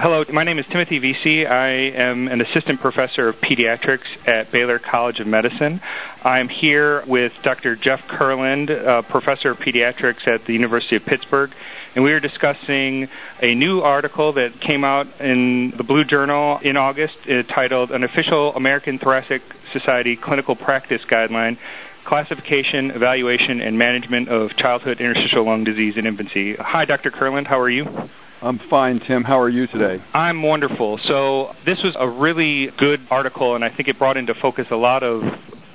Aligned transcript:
Hello, 0.00 0.22
my 0.32 0.44
name 0.44 0.60
is 0.60 0.66
Timothy 0.66 1.00
Vece. 1.00 1.50
I 1.50 1.70
am 2.00 2.28
an 2.28 2.40
assistant 2.40 2.80
professor 2.80 3.30
of 3.30 3.34
pediatrics 3.40 4.06
at 4.28 4.52
Baylor 4.52 4.78
College 4.78 5.18
of 5.18 5.26
Medicine. 5.26 5.80
I'm 6.22 6.48
here 6.48 7.04
with 7.04 7.32
Dr. 7.42 7.74
Jeff 7.74 8.06
Kurland, 8.06 8.68
professor 9.08 9.50
of 9.50 9.58
pediatrics 9.58 10.28
at 10.28 10.46
the 10.46 10.52
University 10.52 10.94
of 10.94 11.04
Pittsburgh, 11.04 11.50
and 11.96 12.04
we 12.04 12.12
are 12.12 12.20
discussing 12.20 13.08
a 13.42 13.56
new 13.56 13.80
article 13.80 14.34
that 14.34 14.60
came 14.60 14.84
out 14.84 15.08
in 15.20 15.72
the 15.76 15.82
Blue 15.82 16.04
Journal 16.04 16.58
in 16.58 16.76
August 16.76 17.16
uh, 17.28 17.42
titled 17.52 17.90
An 17.90 18.04
Official 18.04 18.54
American 18.54 19.00
Thoracic 19.00 19.42
Society 19.72 20.14
Clinical 20.14 20.54
Practice 20.54 21.02
Guideline 21.10 21.58
Classification, 22.04 22.92
Evaluation, 22.92 23.60
and 23.60 23.76
Management 23.76 24.28
of 24.28 24.54
Childhood 24.58 25.00
Interstitial 25.00 25.44
Lung 25.44 25.64
Disease 25.64 25.94
in 25.96 26.06
Infancy. 26.06 26.54
Hi, 26.54 26.84
Dr. 26.84 27.10
Kurland. 27.10 27.48
How 27.48 27.58
are 27.58 27.68
you? 27.68 28.08
I'm 28.40 28.60
fine, 28.70 29.00
Tim. 29.06 29.24
How 29.24 29.40
are 29.40 29.48
you 29.48 29.66
today? 29.66 30.02
I'm 30.14 30.42
wonderful. 30.42 31.00
So, 31.08 31.54
this 31.66 31.78
was 31.82 31.96
a 31.98 32.08
really 32.08 32.68
good 32.78 33.00
article, 33.10 33.56
and 33.56 33.64
I 33.64 33.68
think 33.74 33.88
it 33.88 33.98
brought 33.98 34.16
into 34.16 34.32
focus 34.40 34.66
a 34.70 34.76
lot 34.76 35.02
of 35.02 35.22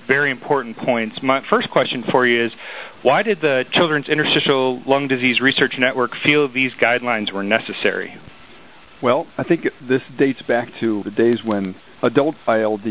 very 0.07 0.31
important 0.31 0.77
points. 0.77 1.17
My 1.21 1.41
first 1.49 1.69
question 1.71 2.03
for 2.11 2.25
you 2.25 2.45
is 2.45 2.51
why 3.03 3.23
did 3.23 3.39
the 3.41 3.63
Children's 3.73 4.07
Interstitial 4.07 4.81
Lung 4.85 5.07
Disease 5.07 5.41
Research 5.41 5.73
Network 5.77 6.11
feel 6.25 6.51
these 6.51 6.71
guidelines 6.81 7.33
were 7.33 7.43
necessary? 7.43 8.13
Well, 9.01 9.27
I 9.37 9.43
think 9.43 9.63
this 9.89 10.01
dates 10.17 10.41
back 10.47 10.69
to 10.79 11.03
the 11.03 11.11
days 11.11 11.39
when 11.43 11.75
adult 12.01 12.35
ILD 12.47 12.85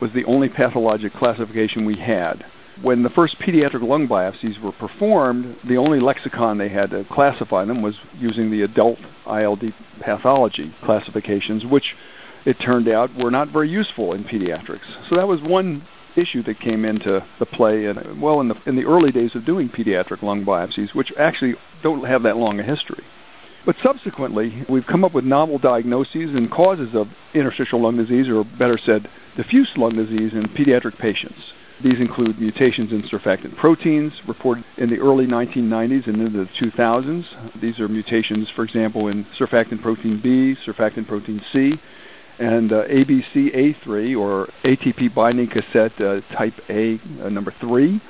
was 0.00 0.10
the 0.14 0.24
only 0.26 0.48
pathologic 0.48 1.12
classification 1.14 1.84
we 1.84 1.96
had. 1.98 2.44
When 2.82 3.02
the 3.02 3.10
first 3.10 3.36
pediatric 3.40 3.82
lung 3.82 4.06
biopsies 4.06 4.60
were 4.62 4.72
performed, 4.72 5.56
the 5.66 5.78
only 5.78 5.98
lexicon 5.98 6.58
they 6.58 6.68
had 6.68 6.90
to 6.90 7.04
classify 7.10 7.64
them 7.64 7.80
was 7.80 7.94
using 8.18 8.50
the 8.50 8.62
adult 8.62 8.98
ILD 9.26 9.62
pathology 10.04 10.74
classifications, 10.84 11.64
which 11.64 11.84
it 12.44 12.56
turned 12.64 12.88
out 12.88 13.10
were 13.16 13.30
not 13.30 13.50
very 13.50 13.70
useful 13.70 14.12
in 14.12 14.24
pediatrics. 14.24 14.86
So 15.08 15.16
that 15.16 15.26
was 15.26 15.40
one 15.42 15.86
issue 16.16 16.42
that 16.44 16.60
came 16.60 16.84
into 16.84 17.20
the 17.38 17.46
play 17.46 17.86
and 17.86 18.20
well 18.20 18.40
in 18.40 18.48
the 18.48 18.54
in 18.66 18.76
the 18.76 18.84
early 18.84 19.12
days 19.12 19.30
of 19.34 19.44
doing 19.44 19.68
pediatric 19.68 20.22
lung 20.22 20.44
biopsies, 20.44 20.94
which 20.94 21.08
actually 21.18 21.54
don't 21.82 22.04
have 22.04 22.22
that 22.24 22.36
long 22.36 22.60
a 22.60 22.62
history. 22.62 23.04
But 23.64 23.76
subsequently, 23.82 24.64
we've 24.68 24.86
come 24.86 25.04
up 25.04 25.12
with 25.12 25.24
novel 25.24 25.58
diagnoses 25.58 26.30
and 26.36 26.50
causes 26.50 26.90
of 26.94 27.08
interstitial 27.34 27.82
lung 27.82 27.96
disease, 27.96 28.26
or 28.28 28.44
better 28.44 28.78
said, 28.84 29.08
diffuse 29.36 29.72
lung 29.76 29.96
disease 29.96 30.30
in 30.32 30.44
pediatric 30.54 30.98
patients. 31.00 31.40
These 31.84 32.00
include 32.00 32.40
mutations 32.40 32.90
in 32.90 33.02
surfactant 33.12 33.56
proteins 33.58 34.12
reported 34.26 34.64
in 34.78 34.88
the 34.88 34.96
early 34.96 35.26
1990s 35.26 36.08
and 36.08 36.22
into 36.22 36.44
the 36.44 36.66
2000s. 36.66 37.22
These 37.60 37.78
are 37.80 37.88
mutations, 37.88 38.48
for 38.56 38.64
example, 38.64 39.08
in 39.08 39.26
surfactant 39.38 39.82
protein 39.82 40.20
B, 40.22 40.54
surfactant 40.66 41.06
protein 41.06 41.40
C, 41.52 41.72
and 42.38 42.72
uh, 42.72 42.82
ABCA3 42.88 44.18
or 44.18 44.48
ATP 44.64 45.14
binding 45.14 45.48
cassette 45.48 45.92
uh, 46.00 46.20
type 46.36 46.54
A 46.70 46.98
uh, 47.22 47.28
number 47.28 47.54
3 47.60 48.00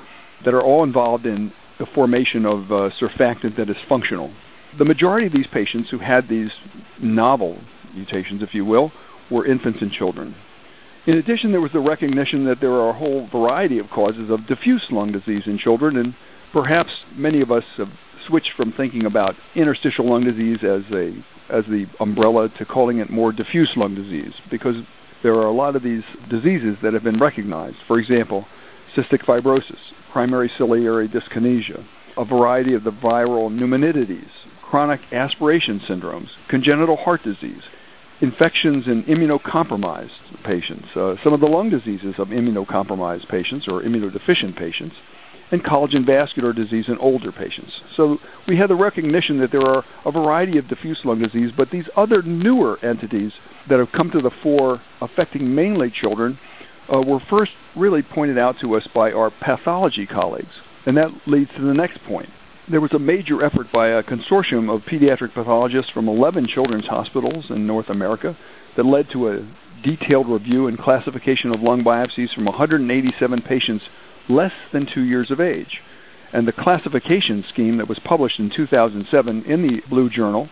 that 0.45 0.55
are 0.55 0.62
all 0.62 0.84
involved 0.84 1.27
in 1.27 1.53
the 1.80 1.86
formation 1.95 2.45
of 2.47 2.70
uh, 2.70 2.91
surfactant 3.01 3.56
that 3.56 3.69
is 3.69 3.77
functional. 3.89 4.33
The 4.78 4.84
majority 4.84 5.27
of 5.27 5.33
these 5.33 5.47
patients 5.53 5.89
who 5.91 5.98
had 5.98 6.28
these 6.28 6.51
novel 7.03 7.58
mutations, 7.95 8.42
if 8.42 8.51
you 8.53 8.64
will, 8.64 8.92
were 9.30 9.47
infants 9.47 9.78
and 9.80 9.91
children. 9.91 10.34
In 11.06 11.18
addition, 11.18 11.52
there 11.52 11.60
was 11.60 11.70
the 11.72 11.80
recognition 11.80 12.46
that 12.46 12.56
there 12.60 12.72
are 12.72 12.90
a 12.90 12.98
whole 12.98 13.28
variety 13.30 13.78
of 13.78 13.86
causes 13.94 14.28
of 14.28 14.46
diffuse 14.48 14.84
lung 14.90 15.12
disease 15.12 15.44
in 15.46 15.56
children, 15.56 15.96
and 15.96 16.14
perhaps 16.52 16.90
many 17.14 17.40
of 17.40 17.52
us 17.52 17.62
have 17.78 17.90
switched 18.26 18.50
from 18.56 18.72
thinking 18.76 19.06
about 19.06 19.34
interstitial 19.54 20.10
lung 20.10 20.24
disease 20.24 20.58
as 20.64 20.82
a 20.92 21.14
as 21.48 21.62
the 21.66 21.86
umbrella 22.00 22.48
to 22.58 22.64
calling 22.64 22.98
it 22.98 23.08
more 23.08 23.30
diffuse 23.30 23.70
lung 23.77 23.94
disease 23.94 24.32
because 24.50 24.74
there 25.22 25.34
are 25.34 25.46
a 25.46 25.52
lot 25.52 25.77
of 25.77 25.84
these 25.84 26.02
diseases 26.28 26.77
that 26.82 26.92
have 26.92 27.04
been 27.04 27.20
recognized. 27.20 27.77
For 27.86 28.00
example, 28.00 28.44
cystic 28.96 29.24
fibrosis, 29.24 29.78
primary 30.12 30.50
ciliary 30.58 31.08
dyskinesia, 31.08 31.86
a 32.18 32.24
variety 32.24 32.74
of 32.74 32.83
the 32.83 32.90
viral 32.90 33.48
pneumonitis, 33.48 34.27
chronic 34.68 35.00
aspiration 35.12 35.80
syndromes, 35.89 36.28
congenital 36.50 36.96
heart 36.96 37.22
disease, 37.22 37.62
infections 38.20 38.84
in 38.86 39.04
immunocompromised 39.04 40.42
patients, 40.44 40.86
uh, 40.96 41.14
some 41.22 41.32
of 41.32 41.40
the 41.40 41.46
lung 41.46 41.70
diseases 41.70 42.14
of 42.18 42.28
immunocompromised 42.28 43.28
patients 43.30 43.66
or 43.68 43.82
immunodeficient 43.82 44.58
patients, 44.58 44.94
and 45.52 45.62
collagen 45.62 46.04
vascular 46.04 46.52
disease 46.52 46.86
in 46.88 46.96
older 46.98 47.30
patients. 47.30 47.70
So 47.96 48.16
we 48.48 48.56
have 48.58 48.68
the 48.68 48.74
recognition 48.74 49.38
that 49.40 49.52
there 49.52 49.62
are 49.62 49.84
a 50.04 50.10
variety 50.10 50.58
of 50.58 50.68
diffuse 50.68 51.00
lung 51.04 51.20
disease, 51.20 51.50
but 51.56 51.68
these 51.70 51.84
other 51.96 52.22
newer 52.22 52.84
entities 52.84 53.32
that 53.68 53.78
have 53.78 53.88
come 53.96 54.10
to 54.12 54.20
the 54.20 54.33
fore 54.42 54.80
affecting 55.00 55.54
mainly 55.54 55.92
children 56.00 56.38
uh, 56.92 56.98
were 57.00 57.20
first 57.30 57.52
really 57.77 58.02
pointed 58.02 58.38
out 58.38 58.56
to 58.60 58.74
us 58.74 58.88
by 58.94 59.12
our 59.12 59.30
pathology 59.44 60.06
colleagues. 60.06 60.54
And 60.84 60.96
that 60.96 61.08
leads 61.27 61.50
to 61.56 61.62
the 61.64 61.74
next 61.74 61.98
point 62.08 62.28
there 62.70 62.80
was 62.80 62.92
a 62.94 62.98
major 62.98 63.44
effort 63.44 63.68
by 63.72 63.88
a 63.88 64.02
consortium 64.02 64.74
of 64.74 64.82
pediatric 64.82 65.34
pathologists 65.34 65.90
from 65.92 66.08
11 66.08 66.48
children's 66.52 66.86
hospitals 66.86 67.44
in 67.50 67.66
North 67.66 67.88
America 67.88 68.36
that 68.77 68.84
led 68.84 69.06
to 69.12 69.28
a 69.28 69.48
detailed 69.84 70.28
review 70.28 70.66
and 70.66 70.78
classification 70.78 71.52
of 71.54 71.60
lung 71.60 71.84
biopsies 71.84 72.34
from 72.34 72.44
187 72.44 73.42
patients 73.42 73.84
less 74.28 74.50
than 74.72 74.86
two 74.92 75.02
years 75.02 75.30
of 75.30 75.40
age. 75.40 75.78
And 76.32 76.48
the 76.48 76.52
classification 76.52 77.44
scheme 77.52 77.78
that 77.78 77.88
was 77.88 78.00
published 78.04 78.40
in 78.40 78.50
2007 78.54 79.44
in 79.46 79.62
the 79.62 79.80
Blue 79.88 80.10
Journal 80.10 80.48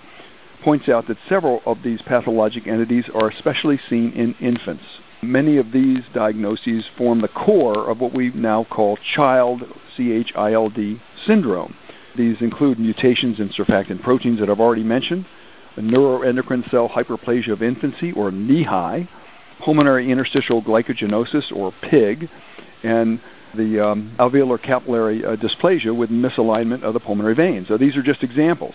points 0.63 0.89
out 0.89 1.09
that 1.09 1.17
several 1.29 1.61
of 1.67 1.79
these 1.85 1.99
pathologic 2.07 2.69
entities 2.69 3.05
are 3.13 3.29
especially 3.29 3.81
seen 3.91 4.13
in 4.15 4.35
infants. 4.41 4.85
Many 5.25 5.59
of 5.59 5.73
these 5.73 6.05
diagnoses 6.15 6.85
form 6.97 7.23
the 7.23 7.29
core 7.29 7.91
of 7.91 7.99
what 7.99 8.15
we 8.15 8.31
now 8.35 8.65
call 8.71 8.99
child 9.17 9.63
CHILD 9.97 10.79
syndrome. 11.27 11.75
These 12.17 12.37
include 12.41 12.79
mutations 12.79 13.39
in 13.39 13.51
surfactant 13.59 14.03
proteins 14.03 14.41
that 14.41 14.49
I've 14.49 14.61
already 14.61 14.85
mentioned, 14.85 15.27
neuroendocrine 15.77 16.71
cell 16.71 16.89
hyperplasia 16.95 17.53
of 17.53 17.63
infancy, 17.63 18.13
or 18.17 18.31
NEHI, 18.31 19.09
pulmonary 19.65 20.11
interstitial 20.11 20.63
glycogenosis, 20.63 21.51
or 21.55 21.73
PIG, 21.91 22.29
and 22.85 23.19
the 23.57 23.85
um, 23.85 24.17
alveolar 24.19 24.63
capillary 24.63 25.23
uh, 25.25 25.37
dysplasia 25.37 25.97
with 25.97 26.11
misalignment 26.11 26.85
of 26.85 26.95
the 26.95 27.01
pulmonary 27.01 27.35
veins. 27.35 27.67
So 27.69 27.79
these 27.79 27.97
are 27.97 28.03
just 28.03 28.23
examples. 28.23 28.75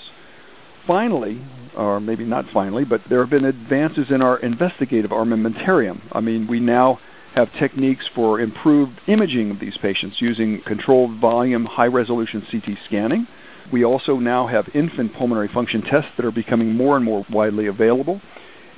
Finally, 0.88 1.42
or 1.78 2.00
maybe 2.00 2.26
not 2.26 2.46
finally, 2.54 2.84
but 2.84 3.02
there 3.10 3.22
have 3.22 3.30
been 3.30 3.46
advances 3.46 4.08
in 4.14 4.22
our 4.22 4.40
investigative 4.40 5.12
armamentarium. 5.12 6.02
I 6.12 6.20
mean, 6.20 6.48
we 6.50 6.60
now 6.60 7.00
have 7.36 7.48
techniques 7.60 8.04
for 8.16 8.40
improved 8.40 9.00
imaging 9.08 9.52
of 9.52 9.60
these 9.60 9.78
patients 9.82 10.18
using 10.20 10.62
controlled 10.66 11.20
volume 11.20 11.66
high 11.66 11.86
resolution 11.86 12.44
CT 12.52 12.78
scanning. 12.88 13.28
We 13.72 13.86
also 13.86 14.16
now 14.16 14.48
have 14.48 14.66
infant 14.74 15.14
pulmonary 15.18 15.50
function 15.54 15.82
tests 15.82 16.10
that 16.18 16.26
are 16.26 16.32
becoming 16.32 16.76
more 16.76 16.96
and 16.96 17.06
more 17.06 17.26
widely 17.32 17.68
available. 17.68 18.20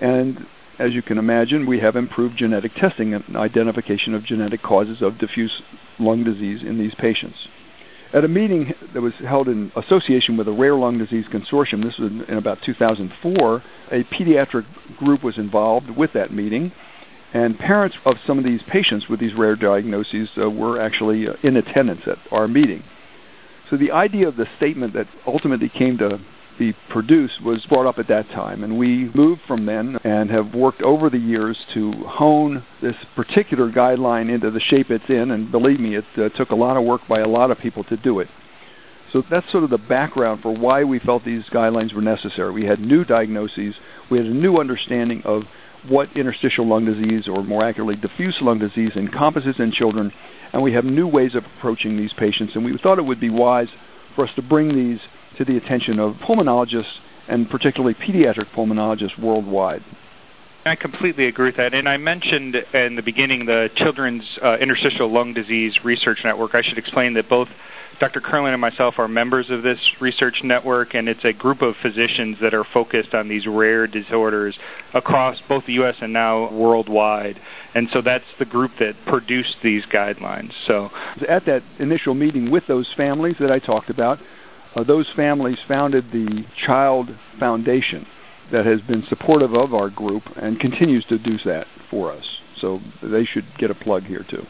And 0.01 0.37
as 0.79 0.93
you 0.93 1.01
can 1.01 1.17
imagine, 1.17 1.65
we 1.65 1.79
have 1.79 1.95
improved 1.95 2.37
genetic 2.37 2.71
testing 2.79 3.13
and 3.13 3.37
identification 3.37 4.13
of 4.13 4.25
genetic 4.25 4.61
causes 4.61 4.97
of 5.01 5.17
diffuse 5.19 5.61
lung 5.99 6.23
disease 6.23 6.59
in 6.67 6.77
these 6.77 6.93
patients. 6.99 7.37
At 8.13 8.25
a 8.25 8.27
meeting 8.27 8.73
that 8.93 9.01
was 9.01 9.13
held 9.25 9.47
in 9.47 9.71
association 9.77 10.35
with 10.35 10.47
the 10.47 10.51
Rare 10.51 10.75
Lung 10.75 10.97
Disease 10.97 11.23
Consortium, 11.31 11.81
this 11.81 11.93
was 11.97 12.11
in 12.27 12.37
about 12.37 12.57
2004, 12.65 13.63
a 13.91 14.03
pediatric 14.11 14.65
group 14.97 15.23
was 15.23 15.35
involved 15.37 15.89
with 15.95 16.09
that 16.13 16.33
meeting 16.33 16.73
and 17.33 17.57
parents 17.57 17.95
of 18.05 18.15
some 18.27 18.37
of 18.37 18.43
these 18.43 18.59
patients 18.71 19.05
with 19.09 19.19
these 19.19 19.31
rare 19.37 19.55
diagnoses 19.55 20.29
uh, 20.37 20.49
were 20.49 20.81
actually 20.81 21.27
uh, 21.27 21.33
in 21.43 21.55
attendance 21.55 22.01
at 22.05 22.17
our 22.31 22.47
meeting. 22.47 22.83
So 23.69 23.77
the 23.77 23.91
idea 23.91 24.27
of 24.27 24.35
the 24.35 24.45
statement 24.57 24.93
that 24.93 25.05
ultimately 25.25 25.71
came 25.77 25.97
to 25.99 26.19
be 26.59 26.73
produced 26.91 27.41
was 27.43 27.65
brought 27.69 27.87
up 27.87 27.95
at 27.97 28.07
that 28.09 28.27
time, 28.35 28.63
and 28.63 28.77
we 28.77 29.09
moved 29.15 29.41
from 29.47 29.65
then 29.65 29.97
and 30.03 30.29
have 30.29 30.53
worked 30.53 30.81
over 30.81 31.09
the 31.09 31.17
years 31.17 31.57
to 31.73 31.91
hone 32.05 32.63
this 32.81 32.95
particular 33.15 33.71
guideline 33.71 34.33
into 34.33 34.51
the 34.51 34.59
shape 34.69 34.87
it's 34.89 35.05
in. 35.07 35.31
And 35.31 35.51
believe 35.51 35.79
me, 35.79 35.95
it 35.95 36.03
uh, 36.17 36.29
took 36.37 36.49
a 36.49 36.55
lot 36.55 36.77
of 36.77 36.83
work 36.83 37.01
by 37.07 37.21
a 37.21 37.27
lot 37.27 37.49
of 37.49 37.57
people 37.59 37.83
to 37.85 37.97
do 37.97 38.19
it. 38.19 38.27
So 39.13 39.23
that's 39.29 39.45
sort 39.51 39.63
of 39.63 39.69
the 39.69 39.77
background 39.77 40.41
for 40.41 40.55
why 40.55 40.83
we 40.83 40.99
felt 40.99 41.25
these 41.25 41.43
guidelines 41.53 41.93
were 41.93 42.01
necessary. 42.01 42.51
We 42.51 42.65
had 42.65 42.79
new 42.79 43.03
diagnoses, 43.03 43.73
we 44.09 44.17
had 44.17 44.27
a 44.27 44.33
new 44.33 44.57
understanding 44.57 45.21
of 45.25 45.43
what 45.87 46.09
interstitial 46.15 46.67
lung 46.67 46.85
disease, 46.85 47.23
or 47.27 47.43
more 47.43 47.67
accurately, 47.67 47.95
diffuse 47.95 48.37
lung 48.41 48.59
disease, 48.59 48.91
encompasses 48.95 49.55
in 49.59 49.71
children, 49.71 50.11
and 50.53 50.61
we 50.61 50.73
have 50.73 50.85
new 50.85 51.07
ways 51.07 51.31
of 51.35 51.43
approaching 51.57 51.97
these 51.97 52.11
patients. 52.17 52.53
And 52.55 52.63
we 52.63 52.77
thought 52.81 52.99
it 52.99 53.05
would 53.05 53.19
be 53.19 53.29
wise 53.29 53.67
for 54.15 54.25
us 54.25 54.31
to 54.35 54.41
bring 54.41 54.75
these 54.75 54.99
to 55.37 55.45
the 55.45 55.57
attention 55.57 55.99
of 55.99 56.15
pulmonologists 56.27 56.99
and 57.27 57.49
particularly 57.49 57.95
pediatric 57.95 58.53
pulmonologists 58.55 59.19
worldwide. 59.21 59.81
I 60.63 60.75
completely 60.75 61.25
agree 61.27 61.47
with 61.47 61.57
that. 61.57 61.73
And 61.73 61.89
I 61.89 61.97
mentioned 61.97 62.55
in 62.73 62.95
the 62.95 63.01
beginning 63.01 63.45
the 63.47 63.69
Children's 63.77 64.23
uh, 64.43 64.57
Interstitial 64.57 65.11
Lung 65.11 65.33
Disease 65.33 65.73
Research 65.83 66.19
Network. 66.23 66.51
I 66.53 66.61
should 66.61 66.77
explain 66.77 67.15
that 67.15 67.27
both 67.27 67.47
Dr. 67.99 68.21
Kurland 68.21 68.53
and 68.53 68.61
myself 68.61 68.95
are 68.99 69.07
members 69.07 69.47
of 69.49 69.63
this 69.63 69.79
research 69.99 70.35
network, 70.43 70.93
and 70.93 71.09
it's 71.09 71.25
a 71.25 71.33
group 71.33 71.63
of 71.63 71.73
physicians 71.81 72.37
that 72.41 72.53
are 72.53 72.65
focused 72.73 73.13
on 73.13 73.27
these 73.27 73.47
rare 73.47 73.87
disorders 73.87 74.57
across 74.93 75.37
both 75.49 75.63
the 75.65 75.73
U.S. 75.73 75.95
and 75.99 76.13
now 76.13 76.51
worldwide. 76.51 77.39
And 77.73 77.87
so 77.91 78.01
that's 78.03 78.25
the 78.37 78.45
group 78.45 78.71
that 78.79 78.93
produced 79.07 79.55
these 79.63 79.81
guidelines. 79.91 80.51
So 80.67 80.89
at 81.27 81.45
that 81.45 81.61
initial 81.79 82.13
meeting 82.13 82.51
with 82.51 82.63
those 82.67 82.91
families 82.95 83.35
that 83.39 83.51
I 83.51 83.57
talked 83.57 83.89
about, 83.89 84.19
uh, 84.75 84.83
those 84.83 85.07
families 85.15 85.57
founded 85.67 86.05
the 86.11 86.43
Child 86.67 87.09
Foundation 87.39 88.05
that 88.51 88.65
has 88.65 88.81
been 88.87 89.03
supportive 89.09 89.53
of 89.53 89.73
our 89.73 89.89
group 89.89 90.23
and 90.35 90.59
continues 90.59 91.05
to 91.09 91.17
do 91.17 91.37
that 91.45 91.65
for 91.89 92.11
us. 92.11 92.23
So 92.59 92.79
they 93.01 93.25
should 93.31 93.45
get 93.59 93.71
a 93.71 93.75
plug 93.75 94.03
here 94.03 94.25
too. 94.29 94.43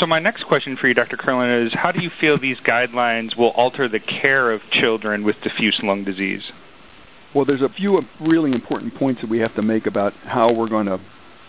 So 0.00 0.06
my 0.06 0.18
next 0.18 0.44
question 0.46 0.76
for 0.80 0.88
you, 0.88 0.94
Dr. 0.94 1.16
Kurland, 1.16 1.66
is 1.66 1.72
how 1.72 1.92
do 1.92 2.02
you 2.02 2.10
feel 2.20 2.40
these 2.40 2.56
guidelines 2.66 3.38
will 3.38 3.50
alter 3.50 3.88
the 3.88 4.00
care 4.00 4.50
of 4.50 4.60
children 4.80 5.24
with 5.24 5.36
diffuse 5.42 5.78
lung 5.82 6.04
disease? 6.04 6.42
Well, 7.34 7.44
there's 7.44 7.62
a 7.62 7.72
few 7.72 8.00
really 8.20 8.50
important 8.50 8.94
points 8.96 9.20
that 9.20 9.30
we 9.30 9.38
have 9.38 9.54
to 9.54 9.62
make 9.62 9.86
about 9.86 10.12
how 10.24 10.52
we're 10.52 10.68
going 10.68 10.86
to 10.86 10.98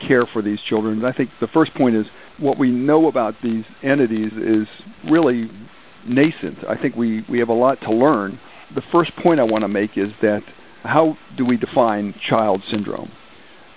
care 0.08 0.28
for 0.32 0.42
these 0.42 0.60
children. 0.70 1.04
I 1.04 1.14
think 1.14 1.30
the 1.42 1.48
first 1.52 1.74
point 1.74 1.96
is 1.96 2.06
what 2.40 2.60
we 2.60 2.70
know 2.70 3.08
about 3.08 3.34
these 3.42 3.64
entities 3.84 4.32
is 4.34 4.68
really 5.10 5.50
nascent. 6.08 6.60
I 6.70 6.80
think 6.80 6.96
we, 6.96 7.24
we 7.30 7.40
have 7.40 7.50
a 7.50 7.54
lot 7.54 7.80
to 7.82 7.92
learn. 7.92 8.40
The 8.76 8.84
first 8.92 9.12
point 9.24 9.40
I 9.40 9.44
want 9.44 9.64
to 9.64 9.68
make 9.68 9.92
is 9.96 10.10
that 10.22 10.42
how 10.84 11.18
do 11.38 11.46
we 11.46 11.58
define 11.58 12.14
child 12.30 12.62
syndrome? 12.72 13.12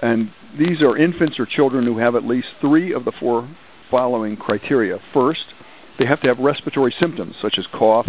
And 0.03 0.31
these 0.59 0.81
are 0.83 0.97
infants 0.97 1.37
or 1.39 1.47
children 1.47 1.85
who 1.85 1.99
have 1.99 2.15
at 2.15 2.25
least 2.25 2.49
three 2.61 2.95
of 2.95 3.05
the 3.05 3.13
four 3.19 3.49
following 3.91 4.37
criteria. 4.37 4.99
First, 5.13 5.41
they 5.99 6.07
have 6.07 6.21
to 6.23 6.29
have 6.29 6.39
respiratory 6.39 6.95
symptoms 7.01 7.35
such 7.43 7.57
as 7.59 7.67
cough, 7.77 8.07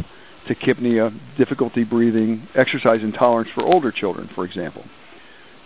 tachypnea, 0.49 1.11
difficulty 1.37 1.83
breathing, 1.83 2.47
exercise 2.55 2.99
intolerance 3.03 3.49
for 3.53 3.63
older 3.63 3.91
children, 3.91 4.29
for 4.33 4.45
example. 4.45 4.83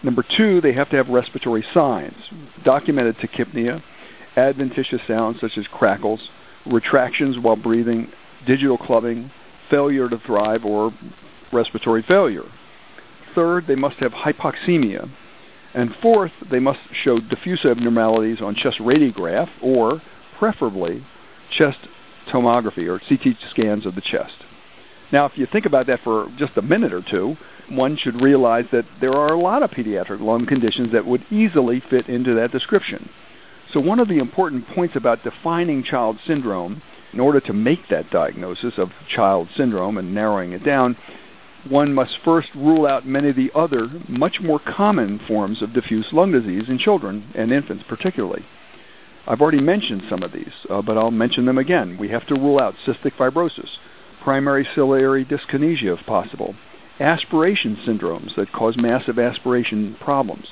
Number 0.04 0.24
two, 0.38 0.62
they 0.62 0.74
have 0.74 0.90
to 0.90 0.98
have 0.98 1.08
respiratory 1.08 1.66
signs, 1.74 2.14
documented 2.64 3.16
tachypnea, 3.18 3.82
adventitious 4.38 5.00
sounds 5.08 5.38
such 5.42 5.54
as 5.58 5.66
crackles, 5.72 6.20
retractions 6.66 7.38
while 7.42 7.56
breathing, 7.56 8.08
digital 8.48 8.78
clubbing, 8.78 9.32
failure 9.70 10.10
to 10.10 10.18
thrive, 10.26 10.62
or 10.66 10.92
respiratory 11.54 12.04
failure. 12.08 12.44
Third, 13.36 13.66
they 13.68 13.76
must 13.76 13.98
have 14.00 14.12
hypoxemia, 14.14 15.10
and 15.74 15.90
fourth, 16.02 16.32
they 16.50 16.60
must 16.60 16.80
show 17.04 17.20
diffuse 17.20 17.66
abnormalities 17.70 18.38
on 18.42 18.56
chest 18.56 18.78
radiograph 18.80 19.48
or, 19.62 20.02
preferably, 20.40 21.06
chest 21.58 21.78
tomography 22.34 22.88
or 22.88 23.00
CT 23.00 23.36
scans 23.52 23.86
of 23.86 23.96
the 23.96 24.02
chest. 24.02 24.46
Now, 25.12 25.26
if 25.26 25.34
you 25.36 25.48
think 25.52 25.66
about 25.66 25.88
that 25.88 26.00
for 26.04 26.28
just 26.40 26.58
a 26.58 26.62
minute 26.62 26.94
or 26.94 27.04
two, 27.10 27.36
one 27.70 27.98
should 28.02 28.22
realize 28.22 28.66
that 28.72 28.86
there 29.02 29.14
are 29.14 29.34
a 29.34 29.40
lot 29.40 29.64
of 29.64 29.72
pediatric 29.72 30.22
lung 30.22 30.46
conditions 30.48 30.94
that 30.94 31.06
would 31.06 31.22
easily 31.32 31.84
fit 31.90 32.08
into 32.08 32.36
that 32.36 32.52
description. 32.52 33.10
So, 33.74 33.80
one 33.80 34.00
of 34.00 34.08
the 34.08 34.20
important 34.20 34.66
points 34.74 34.96
about 34.96 35.24
defining 35.24 35.84
child 35.84 36.18
syndrome, 36.26 36.82
in 37.14 37.20
order 37.20 37.40
to 37.42 37.54
make 37.54 37.80
that 37.90 38.10
diagnosis 38.12 38.74
of 38.78 38.90
child 39.16 39.48
syndrome 39.58 39.98
and 39.98 40.14
narrowing 40.14 40.54
it 40.54 40.66
down, 40.66 40.96
one 41.70 41.94
must 41.94 42.12
first 42.24 42.50
rule 42.56 42.86
out 42.86 43.08
many 43.08 43.30
of 43.30 43.36
the 43.36 43.50
other, 43.56 43.88
much 44.08 44.38
more 44.42 44.60
common 44.60 45.20
forms 45.28 45.62
of 45.62 45.74
diffuse 45.74 46.08
lung 46.14 46.32
disease 46.32 46.66
in 46.68 46.78
children 46.78 47.32
and 47.36 47.52
infants, 47.52 47.84
particularly. 47.88 48.44
I've 49.28 49.42
already 49.42 49.62
mentioned 49.62 50.04
some 50.10 50.22
of 50.22 50.32
these, 50.32 50.54
uh, 50.70 50.82
but 50.82 50.98
I'll 50.98 51.12
mention 51.12 51.46
them 51.46 51.58
again. 51.58 51.98
We 52.00 52.10
have 52.10 52.28
to 52.28 52.36
rule 52.36 52.60
out 52.60 52.76
cystic 52.88 53.18
fibrosis, 53.18 53.70
primary 54.24 54.68
ciliary 54.76 55.26
dyskinesia 55.26 56.00
if 56.00 56.06
possible, 56.06 56.56
aspiration 57.00 57.78
syndromes 57.88 58.36
that 58.38 58.52
cause 58.54 58.76
massive 58.78 59.18
aspiration 59.18 59.98
problems, 60.04 60.46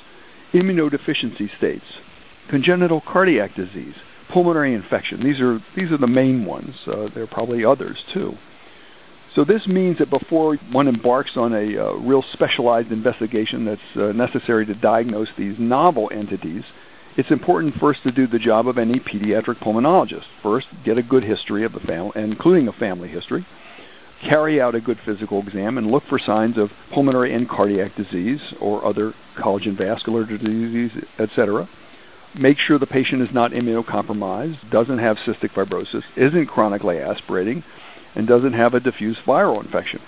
immunodeficiency 0.52 1.48
states, 1.56 1.84
congenital 2.50 3.00
cardiac 3.00 3.54
disease, 3.54 3.94
pulmonary 4.32 4.74
infection. 4.74 5.22
These 5.22 5.40
are 5.40 5.58
these 5.76 5.92
are 5.92 5.98
the 5.98 6.08
main 6.08 6.44
ones. 6.44 6.74
Uh, 6.86 7.06
there 7.14 7.22
are 7.22 7.28
probably 7.28 7.64
others 7.64 7.96
too. 8.12 8.32
So 9.34 9.44
this 9.44 9.66
means 9.66 9.98
that 9.98 10.10
before 10.10 10.56
one 10.70 10.86
embarks 10.86 11.32
on 11.36 11.52
a 11.52 11.76
uh, 11.76 11.94
real 11.94 12.22
specialized 12.32 12.92
investigation 12.92 13.64
that's 13.64 13.80
uh, 13.96 14.12
necessary 14.12 14.64
to 14.66 14.74
diagnose 14.74 15.26
these 15.36 15.54
novel 15.58 16.08
entities, 16.14 16.62
it's 17.16 17.30
important 17.30 17.74
first 17.80 18.02
to 18.04 18.12
do 18.12 18.28
the 18.28 18.38
job 18.38 18.68
of 18.68 18.78
any 18.78 19.00
pediatric 19.00 19.62
pulmonologist. 19.62 20.26
First, 20.42 20.66
get 20.84 20.98
a 20.98 21.02
good 21.02 21.24
history 21.24 21.64
of 21.64 21.72
the 21.72 21.80
family, 21.80 22.12
including 22.14 22.68
a 22.68 22.72
family 22.72 23.08
history. 23.08 23.44
Carry 24.30 24.60
out 24.60 24.74
a 24.74 24.80
good 24.80 24.98
physical 25.04 25.42
exam 25.42 25.78
and 25.78 25.88
look 25.88 26.04
for 26.08 26.18
signs 26.24 26.56
of 26.56 26.68
pulmonary 26.92 27.34
and 27.34 27.48
cardiac 27.48 27.96
disease 27.96 28.40
or 28.60 28.86
other 28.86 29.12
collagen 29.38 29.76
vascular 29.76 30.24
disease, 30.24 30.90
etc. 31.18 31.68
Make 32.38 32.56
sure 32.66 32.78
the 32.78 32.86
patient 32.86 33.22
is 33.22 33.28
not 33.32 33.50
immunocompromised, 33.50 34.70
doesn't 34.70 34.98
have 34.98 35.16
cystic 35.26 35.50
fibrosis, 35.54 36.02
isn't 36.16 36.46
chronically 36.46 36.98
aspirating, 36.98 37.62
and 38.14 38.26
doesn't 38.26 38.52
have 38.52 38.74
a 38.74 38.80
diffuse 38.80 39.18
viral 39.26 39.64
infection. 39.64 40.00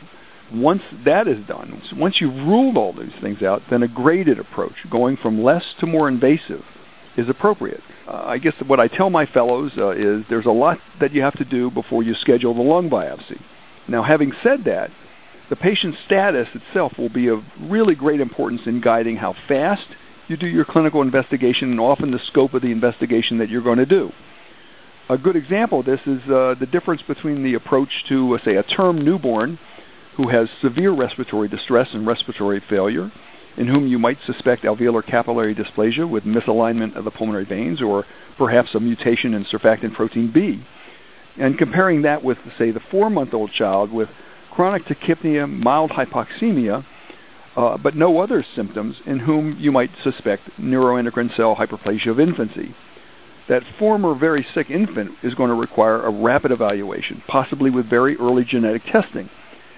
Once 0.52 0.82
that 1.04 1.26
is 1.26 1.44
done, 1.48 1.82
once 1.94 2.16
you've 2.20 2.46
ruled 2.46 2.76
all 2.76 2.92
these 2.92 3.20
things 3.20 3.42
out, 3.42 3.62
then 3.70 3.82
a 3.82 3.88
graded 3.88 4.38
approach, 4.38 4.74
going 4.90 5.16
from 5.20 5.42
less 5.42 5.62
to 5.80 5.86
more 5.86 6.08
invasive, 6.08 6.62
is 7.18 7.26
appropriate. 7.28 7.80
Uh, 8.06 8.22
I 8.26 8.38
guess 8.38 8.52
what 8.66 8.78
I 8.78 8.88
tell 8.88 9.10
my 9.10 9.26
fellows 9.26 9.72
uh, 9.76 9.90
is 9.90 10.24
there's 10.30 10.46
a 10.46 10.50
lot 10.50 10.78
that 11.00 11.12
you 11.12 11.22
have 11.22 11.36
to 11.38 11.44
do 11.44 11.70
before 11.70 12.02
you 12.02 12.14
schedule 12.20 12.54
the 12.54 12.62
lung 12.62 12.88
biopsy. 12.88 13.40
Now, 13.88 14.04
having 14.04 14.32
said 14.42 14.64
that, 14.66 14.90
the 15.48 15.56
patient's 15.56 15.98
status 16.06 16.48
itself 16.54 16.92
will 16.98 17.08
be 17.08 17.28
of 17.28 17.40
really 17.60 17.94
great 17.94 18.20
importance 18.20 18.62
in 18.66 18.80
guiding 18.80 19.16
how 19.16 19.34
fast 19.48 19.86
you 20.28 20.36
do 20.36 20.46
your 20.46 20.64
clinical 20.68 21.02
investigation 21.02 21.70
and 21.70 21.80
often 21.80 22.10
the 22.10 22.18
scope 22.30 22.54
of 22.54 22.62
the 22.62 22.72
investigation 22.72 23.38
that 23.38 23.48
you're 23.48 23.62
going 23.62 23.78
to 23.78 23.86
do. 23.86 24.10
A 25.08 25.16
good 25.16 25.36
example 25.36 25.80
of 25.80 25.86
this 25.86 26.00
is 26.04 26.18
uh, 26.26 26.56
the 26.58 26.66
difference 26.66 27.00
between 27.06 27.44
the 27.44 27.54
approach 27.54 27.90
to, 28.08 28.34
uh, 28.34 28.44
say, 28.44 28.56
a 28.56 28.64
term 28.64 29.04
newborn 29.04 29.56
who 30.16 30.28
has 30.30 30.48
severe 30.60 30.90
respiratory 30.90 31.46
distress 31.48 31.86
and 31.92 32.04
respiratory 32.04 32.60
failure, 32.68 33.12
in 33.56 33.68
whom 33.68 33.86
you 33.86 34.00
might 34.00 34.16
suspect 34.26 34.64
alveolar 34.64 35.08
capillary 35.08 35.54
dysplasia 35.54 36.10
with 36.10 36.24
misalignment 36.24 36.96
of 36.96 37.04
the 37.04 37.12
pulmonary 37.12 37.44
veins 37.44 37.80
or 37.80 38.04
perhaps 38.36 38.70
a 38.74 38.80
mutation 38.80 39.32
in 39.32 39.44
surfactant 39.44 39.94
protein 39.94 40.32
B, 40.34 40.60
and 41.38 41.56
comparing 41.56 42.02
that 42.02 42.24
with, 42.24 42.38
say, 42.58 42.72
the 42.72 42.80
four 42.90 43.08
month 43.08 43.32
old 43.32 43.52
child 43.56 43.92
with 43.92 44.08
chronic 44.50 44.82
tachypnea, 44.86 45.48
mild 45.48 45.92
hypoxemia, 45.92 46.84
uh, 47.56 47.78
but 47.80 47.94
no 47.94 48.20
other 48.20 48.44
symptoms, 48.56 48.96
in 49.06 49.20
whom 49.20 49.56
you 49.60 49.70
might 49.70 49.90
suspect 50.02 50.42
neuroendocrine 50.60 51.34
cell 51.36 51.54
hyperplasia 51.54 52.10
of 52.10 52.18
infancy 52.18 52.74
that 53.48 53.62
former 53.78 54.18
very 54.18 54.44
sick 54.54 54.68
infant 54.70 55.10
is 55.22 55.34
going 55.34 55.50
to 55.50 55.54
require 55.54 56.02
a 56.02 56.10
rapid 56.10 56.50
evaluation, 56.50 57.22
possibly 57.28 57.70
with 57.70 57.88
very 57.88 58.16
early 58.16 58.44
genetic 58.48 58.82
testing, 58.90 59.30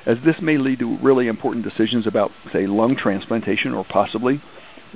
as 0.07 0.17
this 0.25 0.37
may 0.43 0.57
lead 0.57 0.79
to 0.79 0.99
really 1.03 1.27
important 1.27 1.65
decisions 1.65 2.07
about, 2.07 2.31
say, 2.53 2.67
lung 2.67 2.97
transplantation 3.01 3.73
or 3.73 3.85
possibly 3.85 4.43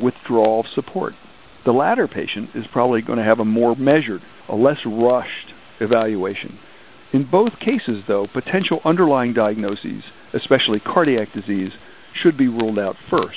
withdrawal 0.01 0.61
of 0.61 0.67
support. 0.75 1.13
The 1.65 1.73
latter 1.73 2.09
patient 2.09 2.51
is 2.55 2.65
probably 2.73 3.03
going 3.03 3.19
to 3.19 3.25
have 3.25 3.39
a 3.39 3.45
more 3.45 3.77
measured, 3.77 4.23
a 4.49 4.57
less 4.57 4.79
rushed 4.87 5.53
evaluation. 5.81 6.59
In 7.13 7.29
both 7.31 7.53
cases, 7.61 8.03
though, 8.09 8.27
potential 8.33 8.81
underlying 8.85 9.35
diagnoses, 9.35 10.03
especially 10.33 10.81
cardiac 10.81 11.29
disease, 11.35 11.73
should 12.23 12.39
be 12.39 12.49
ruled 12.49 12.79
out 12.79 12.97
first. 13.11 13.37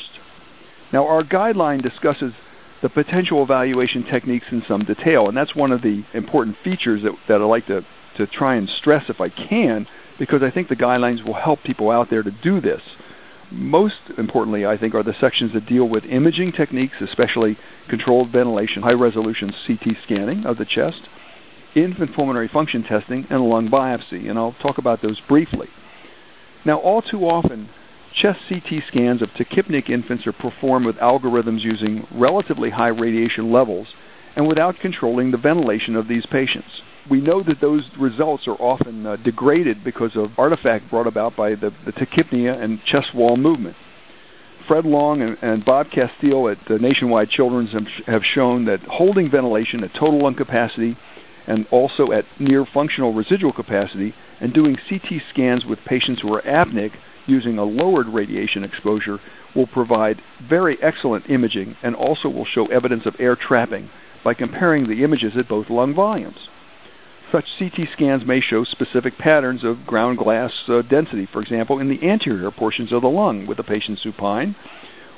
Now, 0.93 1.07
our 1.07 1.23
guideline 1.23 1.83
discusses 1.83 2.31
the 2.85 3.03
potential 3.03 3.41
evaluation 3.41 4.05
techniques 4.13 4.45
in 4.51 4.61
some 4.67 4.85
detail. 4.85 5.27
And 5.27 5.35
that's 5.35 5.55
one 5.55 5.71
of 5.71 5.81
the 5.81 6.03
important 6.13 6.55
features 6.63 7.01
that, 7.01 7.13
that 7.27 7.41
I 7.41 7.45
like 7.45 7.65
to, 7.65 7.81
to 8.17 8.27
try 8.27 8.57
and 8.57 8.69
stress 8.79 9.05
if 9.09 9.19
I 9.19 9.29
can, 9.29 9.87
because 10.19 10.41
I 10.45 10.53
think 10.53 10.69
the 10.69 10.75
guidelines 10.75 11.25
will 11.25 11.33
help 11.33 11.63
people 11.65 11.89
out 11.89 12.11
there 12.11 12.21
to 12.21 12.29
do 12.29 12.61
this. 12.61 12.81
Most 13.51 14.13
importantly, 14.19 14.67
I 14.67 14.77
think, 14.77 14.93
are 14.93 15.01
the 15.01 15.17
sections 15.19 15.49
that 15.55 15.65
deal 15.67 15.89
with 15.89 16.03
imaging 16.03 16.51
techniques, 16.55 16.93
especially 17.01 17.57
controlled 17.89 18.31
ventilation, 18.31 18.83
high 18.83 18.93
resolution 18.93 19.51
CT 19.65 19.97
scanning 20.05 20.43
of 20.45 20.57
the 20.57 20.65
chest, 20.65 21.09
infant 21.75 22.15
pulmonary 22.15 22.51
function 22.53 22.83
testing, 22.83 23.25
and 23.31 23.49
lung 23.49 23.67
biopsy. 23.67 24.29
And 24.29 24.37
I'll 24.37 24.55
talk 24.61 24.77
about 24.77 25.01
those 25.01 25.19
briefly. 25.27 25.69
Now, 26.67 26.79
all 26.81 27.01
too 27.01 27.21
often, 27.21 27.67
Chest 28.21 28.39
CT 28.47 28.81
scans 28.87 29.21
of 29.21 29.29
tachypneic 29.29 29.89
infants 29.89 30.25
are 30.25 30.31
performed 30.31 30.85
with 30.85 30.95
algorithms 30.97 31.59
using 31.61 32.07
relatively 32.13 32.69
high 32.69 32.87
radiation 32.87 33.51
levels 33.51 33.87
and 34.35 34.47
without 34.47 34.75
controlling 34.81 35.31
the 35.31 35.37
ventilation 35.37 35.95
of 35.95 36.07
these 36.07 36.25
patients. 36.31 36.69
We 37.09 37.21
know 37.21 37.43
that 37.43 37.61
those 37.61 37.83
results 37.99 38.43
are 38.47 38.55
often 38.55 39.05
uh, 39.05 39.17
degraded 39.17 39.83
because 39.83 40.11
of 40.15 40.31
artifact 40.37 40.89
brought 40.89 41.07
about 41.07 41.35
by 41.35 41.51
the, 41.51 41.71
the 41.85 41.91
tachypnea 41.91 42.61
and 42.61 42.79
chest 42.91 43.13
wall 43.13 43.37
movement. 43.37 43.75
Fred 44.67 44.85
Long 44.85 45.21
and, 45.21 45.37
and 45.41 45.65
Bob 45.65 45.87
Castile 45.93 46.49
at 46.49 46.57
uh, 46.71 46.77
Nationwide 46.77 47.29
Children's 47.29 47.69
have 48.07 48.21
shown 48.33 48.65
that 48.65 48.79
holding 48.89 49.29
ventilation 49.29 49.83
at 49.83 49.91
total 49.93 50.23
lung 50.23 50.35
capacity 50.35 50.97
and 51.47 51.67
also 51.71 52.11
at 52.11 52.23
near 52.39 52.65
functional 52.73 53.13
residual 53.13 53.53
capacity 53.53 54.13
and 54.41 54.53
doing 54.53 54.75
CT 54.89 55.21
scans 55.31 55.63
with 55.67 55.79
patients 55.85 56.21
who 56.21 56.33
are 56.33 56.41
apneic 56.41 56.91
using 57.27 57.57
a 57.57 57.63
lowered 57.63 58.07
radiation 58.07 58.63
exposure 58.63 59.19
will 59.55 59.67
provide 59.67 60.21
very 60.47 60.77
excellent 60.81 61.29
imaging 61.29 61.75
and 61.83 61.95
also 61.95 62.29
will 62.29 62.45
show 62.53 62.67
evidence 62.67 63.03
of 63.05 63.15
air 63.19 63.35
trapping 63.35 63.89
by 64.23 64.33
comparing 64.33 64.87
the 64.87 65.03
images 65.03 65.33
at 65.37 65.47
both 65.47 65.69
lung 65.69 65.93
volumes. 65.93 66.49
Such 67.31 67.45
CT 67.57 67.89
scans 67.93 68.23
may 68.25 68.39
show 68.39 68.63
specific 68.63 69.17
patterns 69.17 69.61
of 69.63 69.85
ground 69.85 70.17
glass 70.17 70.51
uh, 70.67 70.81
density, 70.83 71.27
for 71.31 71.41
example, 71.41 71.79
in 71.79 71.89
the 71.89 72.07
anterior 72.07 72.51
portions 72.51 72.93
of 72.93 73.01
the 73.01 73.07
lung 73.07 73.47
with 73.47 73.57
the 73.57 73.63
patient 73.63 73.99
supine. 74.01 74.55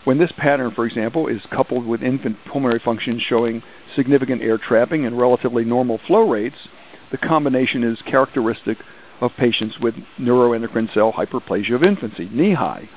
When 0.04 0.18
this 0.18 0.32
pattern, 0.38 0.72
for 0.74 0.86
example, 0.86 1.28
is 1.28 1.42
coupled 1.54 1.86
with 1.86 2.02
infant 2.02 2.38
pulmonary 2.50 2.82
function 2.84 3.20
showing 3.30 3.62
significant 3.96 4.42
air 4.42 4.58
trapping 4.58 5.06
and 5.06 5.20
relatively 5.20 5.66
normal 5.66 6.00
flow 6.08 6.30
rates, 6.30 6.56
the 7.12 7.18
combination 7.18 7.84
is 7.84 7.98
characteristic 8.10 8.78
of 9.22 9.32
patients 9.38 9.76
with 9.82 9.96
neuroendocrine 10.20 10.94
cell 10.94 11.14
hyperplasia 11.18 11.76
of 11.76 11.84
infancy, 11.84 12.28
NEHI, 12.30 12.88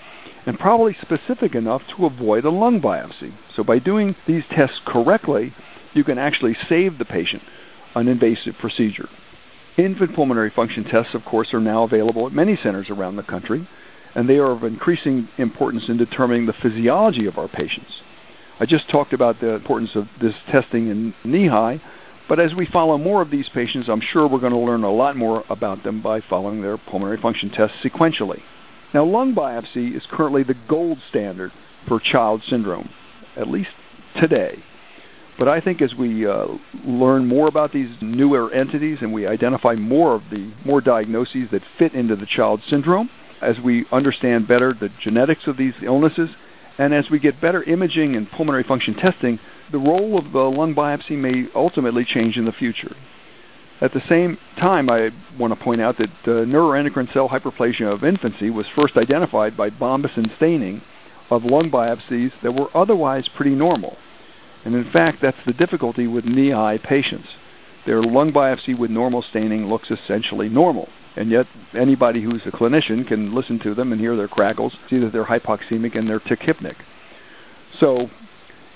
and 0.47 0.59
probably 0.59 0.97
specific 1.01 1.55
enough 1.55 1.83
to 1.97 2.07
avoid 2.07 2.45
a 2.45 2.51
lung 2.51 2.81
biopsy. 2.81 3.33
So 3.57 3.63
by 3.63 3.79
doing 3.79 4.15
these 4.27 4.43
tests 4.51 4.77
correctly, 4.87 5.55
you 5.95 6.05
can 6.05 6.19
actually 6.19 6.57
save 6.69 6.99
the 6.99 7.05
patient 7.05 7.43
an 7.95 8.09
invasive 8.09 8.55
procedure. 8.61 9.09
Infant 9.77 10.15
pulmonary 10.15 10.53
function 10.55 10.85
tests, 10.85 11.15
of 11.15 11.25
course, 11.25 11.49
are 11.53 11.61
now 11.61 11.85
available 11.85 12.27
at 12.27 12.33
many 12.33 12.59
centers 12.63 12.87
around 12.91 13.17
the 13.17 13.23
country, 13.23 13.69
and 14.15 14.29
they 14.29 14.35
are 14.35 14.53
of 14.53 14.65
increasing 14.65 15.29
importance 15.39 15.85
in 15.89 15.97
determining 15.97 16.47
the 16.47 16.53
physiology 16.63 17.27
of 17.27 17.39
our 17.39 17.49
patients. 17.49 17.91
I 18.61 18.67
just 18.67 18.91
talked 18.91 19.13
about 19.13 19.41
the 19.41 19.55
importance 19.55 19.91
of 19.95 20.05
this 20.21 20.35
testing 20.53 20.89
in 20.89 21.15
NEHI, 21.25 21.81
but 22.31 22.39
as 22.39 22.53
we 22.57 22.69
follow 22.73 22.97
more 22.97 23.21
of 23.23 23.33
these 23.33 23.47
patients, 23.53 23.89
I'm 23.91 24.01
sure 24.13 24.29
we're 24.29 24.39
going 24.39 24.53
to 24.53 24.59
learn 24.59 24.85
a 24.85 24.93
lot 24.93 25.17
more 25.17 25.43
about 25.51 25.83
them 25.83 26.01
by 26.01 26.21
following 26.31 26.63
their 26.63 26.79
pulmonary 26.79 27.19
function 27.21 27.51
tests 27.51 27.75
sequentially. 27.85 28.39
Now, 28.95 29.05
lung 29.05 29.35
biopsy 29.35 29.97
is 29.97 30.03
currently 30.13 30.45
the 30.45 30.55
gold 30.69 30.99
standard 31.11 31.51
for 31.89 32.01
child 32.01 32.41
syndrome, 32.49 32.89
at 33.37 33.49
least 33.49 33.71
today. 34.23 34.55
But 35.41 35.49
I 35.49 35.61
think 35.61 35.83
as 35.83 35.91
we 35.99 36.25
uh, 36.25 36.47
learn 36.87 37.27
more 37.27 37.49
about 37.49 37.73
these 37.73 37.89
newer 38.01 38.55
entities 38.55 38.99
and 39.01 39.13
we 39.13 39.27
identify 39.27 39.75
more 39.75 40.15
of 40.15 40.23
the 40.31 40.53
more 40.65 40.81
diagnoses 40.81 41.49
that 41.51 41.63
fit 41.81 41.95
into 41.95 42.15
the 42.15 42.27
child 42.37 42.61
syndrome, 42.71 43.11
as 43.43 43.57
we 43.65 43.87
understand 43.91 44.47
better 44.47 44.73
the 44.79 44.91
genetics 45.03 45.43
of 45.49 45.57
these 45.57 45.73
illnesses, 45.85 46.29
and 46.79 46.95
as 46.95 47.07
we 47.11 47.19
get 47.19 47.41
better 47.41 47.65
imaging 47.65 48.15
and 48.15 48.29
pulmonary 48.31 48.65
function 48.69 48.95
testing, 48.95 49.41
the 49.73 49.79
role 49.79 50.19
of 50.19 50.33
the 50.33 50.39
lung 50.39 50.75
biopsy 50.75 51.17
may 51.17 51.49
ultimately 51.55 52.05
change 52.05 52.37
in 52.37 52.45
the 52.45 52.53
future. 52.53 52.95
At 53.83 53.93
the 53.95 54.01
same 54.09 54.37
time, 54.59 54.91
I 54.91 55.09
want 55.39 55.57
to 55.57 55.65
point 55.65 55.81
out 55.81 55.97
that 55.99 56.11
uh, 56.25 56.45
neuroendocrine 56.45 57.13
cell 57.15 57.31
hyperplasia 57.31 57.93
of 57.93 58.05
infancy 58.05 58.51
was 58.51 58.67
first 58.77 58.97
identified 58.97 59.57
by 59.57 59.71
bombesin 59.71 60.37
staining 60.37 60.83
of 61.31 61.45
lung 61.45 61.71
biopsies 61.71 62.31
that 62.43 62.53
were 62.53 62.69
otherwise 62.77 63.25
pretty 63.37 63.55
normal. 63.55 63.97
And 64.65 64.75
in 64.75 64.85
fact, 64.93 65.19
that's 65.23 65.39
the 65.47 65.55
difficulty 65.55 66.07
with 66.07 66.25
NEHI 66.25 66.83
patients. 66.83 67.29
Their 67.87 68.03
lung 68.03 68.33
biopsy 68.33 68.79
with 68.79 68.91
normal 68.91 69.25
staining 69.31 69.67
looks 69.67 69.89
essentially 69.91 70.51
normal. 70.51 70.89
And 71.17 71.31
yet, 71.31 71.47
anybody 71.79 72.23
who's 72.23 72.43
a 72.47 72.55
clinician 72.55 73.07
can 73.09 73.35
listen 73.35 73.59
to 73.65 73.75
them 73.75 73.93
and 73.93 74.01
hear 74.01 74.17
their 74.17 74.29
crackles, 74.29 74.73
see 74.91 74.99
that 74.99 75.11
they're 75.13 75.25
hypoxemic 75.25 75.97
and 75.97 76.09
they're 76.09 76.21
tachypneic. 76.21 76.77
So, 77.81 78.09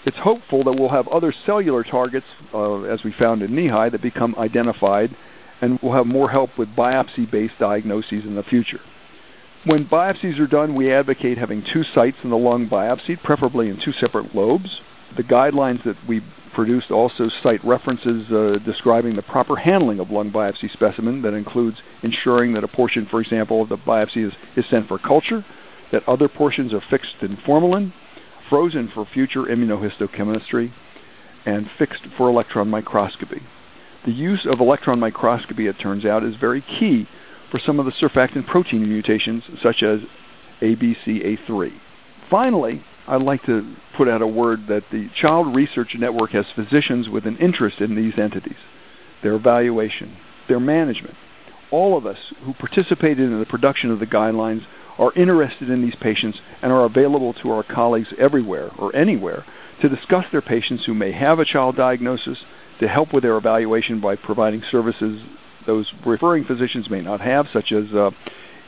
it's 0.06 0.16
hopeful 0.22 0.64
that 0.64 0.72
we'll 0.78 0.90
have 0.90 1.08
other 1.08 1.34
cellular 1.46 1.82
targets, 1.82 2.26
uh, 2.52 2.82
as 2.82 3.00
we 3.04 3.14
found 3.18 3.42
in 3.42 3.52
NEHI, 3.52 3.92
that 3.92 4.02
become 4.02 4.34
identified, 4.38 5.10
and 5.60 5.78
we'll 5.82 5.94
have 5.94 6.06
more 6.06 6.30
help 6.30 6.50
with 6.58 6.68
biopsy 6.68 7.30
based 7.30 7.54
diagnoses 7.58 8.24
in 8.26 8.34
the 8.34 8.42
future. 8.42 8.80
When 9.66 9.86
biopsies 9.86 10.38
are 10.38 10.46
done, 10.46 10.74
we 10.74 10.92
advocate 10.92 11.38
having 11.38 11.62
two 11.72 11.82
sites 11.94 12.18
in 12.22 12.28
the 12.28 12.36
lung 12.36 12.68
biopsy, 12.68 13.20
preferably 13.22 13.68
in 13.70 13.76
two 13.76 13.92
separate 13.98 14.34
lobes. 14.34 14.68
The 15.16 15.22
guidelines 15.22 15.82
that 15.84 15.94
we 16.06 16.20
produced 16.54 16.90
also 16.90 17.28
cite 17.42 17.64
references 17.64 18.30
uh, 18.30 18.58
describing 18.64 19.16
the 19.16 19.22
proper 19.22 19.56
handling 19.56 20.00
of 20.00 20.10
lung 20.10 20.30
biopsy 20.30 20.70
specimen 20.72 21.22
that 21.22 21.32
includes 21.32 21.78
ensuring 22.02 22.52
that 22.54 22.64
a 22.64 22.68
portion, 22.68 23.06
for 23.10 23.20
example, 23.22 23.62
of 23.62 23.70
the 23.70 23.76
biopsy 23.76 24.26
is, 24.26 24.32
is 24.56 24.64
sent 24.70 24.86
for 24.86 24.98
culture, 24.98 25.44
that 25.92 26.02
other 26.06 26.28
portions 26.28 26.74
are 26.74 26.82
fixed 26.90 27.22
in 27.22 27.38
formalin, 27.46 27.92
frozen 28.48 28.90
for 28.92 29.06
future 29.12 29.42
immunohistochemistry, 29.42 30.70
and 31.46 31.66
fixed 31.78 32.02
for 32.16 32.28
electron 32.28 32.68
microscopy. 32.68 33.40
The 34.06 34.12
use 34.12 34.46
of 34.50 34.60
electron 34.60 35.00
microscopy, 35.00 35.66
it 35.66 35.76
turns 35.82 36.04
out, 36.04 36.24
is 36.24 36.34
very 36.40 36.62
key 36.80 37.04
for 37.50 37.60
some 37.64 37.78
of 37.78 37.86
the 37.86 37.92
surfactant 38.02 38.46
protein 38.46 38.88
mutations 38.88 39.42
such 39.62 39.82
as 39.82 40.00
ABCA3. 40.62 41.70
Finally, 42.30 42.82
I'd 43.06 43.22
like 43.22 43.42
to 43.44 43.74
put 43.96 44.08
out 44.08 44.22
a 44.22 44.26
word 44.26 44.60
that 44.68 44.82
the 44.90 45.08
Child 45.20 45.54
Research 45.54 45.90
Network 45.98 46.30
has 46.30 46.44
physicians 46.54 47.08
with 47.08 47.26
an 47.26 47.36
interest 47.40 47.76
in 47.80 47.96
these 47.96 48.14
entities, 48.22 48.56
their 49.22 49.34
evaluation, 49.34 50.16
their 50.48 50.60
management. 50.60 51.14
All 51.70 51.98
of 51.98 52.06
us 52.06 52.16
who 52.44 52.54
participated 52.54 53.20
in 53.20 53.38
the 53.38 53.46
production 53.46 53.90
of 53.90 54.00
the 54.00 54.06
guidelines 54.06 54.60
are 54.98 55.12
interested 55.14 55.70
in 55.70 55.82
these 55.82 55.94
patients 56.00 56.38
and 56.62 56.72
are 56.72 56.84
available 56.84 57.34
to 57.42 57.50
our 57.50 57.64
colleagues 57.64 58.08
everywhere 58.18 58.70
or 58.78 58.94
anywhere 58.94 59.44
to 59.82 59.88
discuss 59.88 60.24
their 60.30 60.42
patients 60.42 60.84
who 60.86 60.94
may 60.94 61.12
have 61.12 61.38
a 61.38 61.44
child 61.44 61.76
diagnosis, 61.76 62.38
to 62.80 62.88
help 62.88 63.12
with 63.12 63.22
their 63.22 63.36
evaluation 63.36 64.00
by 64.00 64.16
providing 64.16 64.62
services 64.70 65.20
those 65.66 65.90
referring 66.06 66.44
physicians 66.44 66.90
may 66.90 67.00
not 67.00 67.20
have, 67.20 67.46
such 67.52 67.72
as 67.72 67.94
uh, 67.94 68.10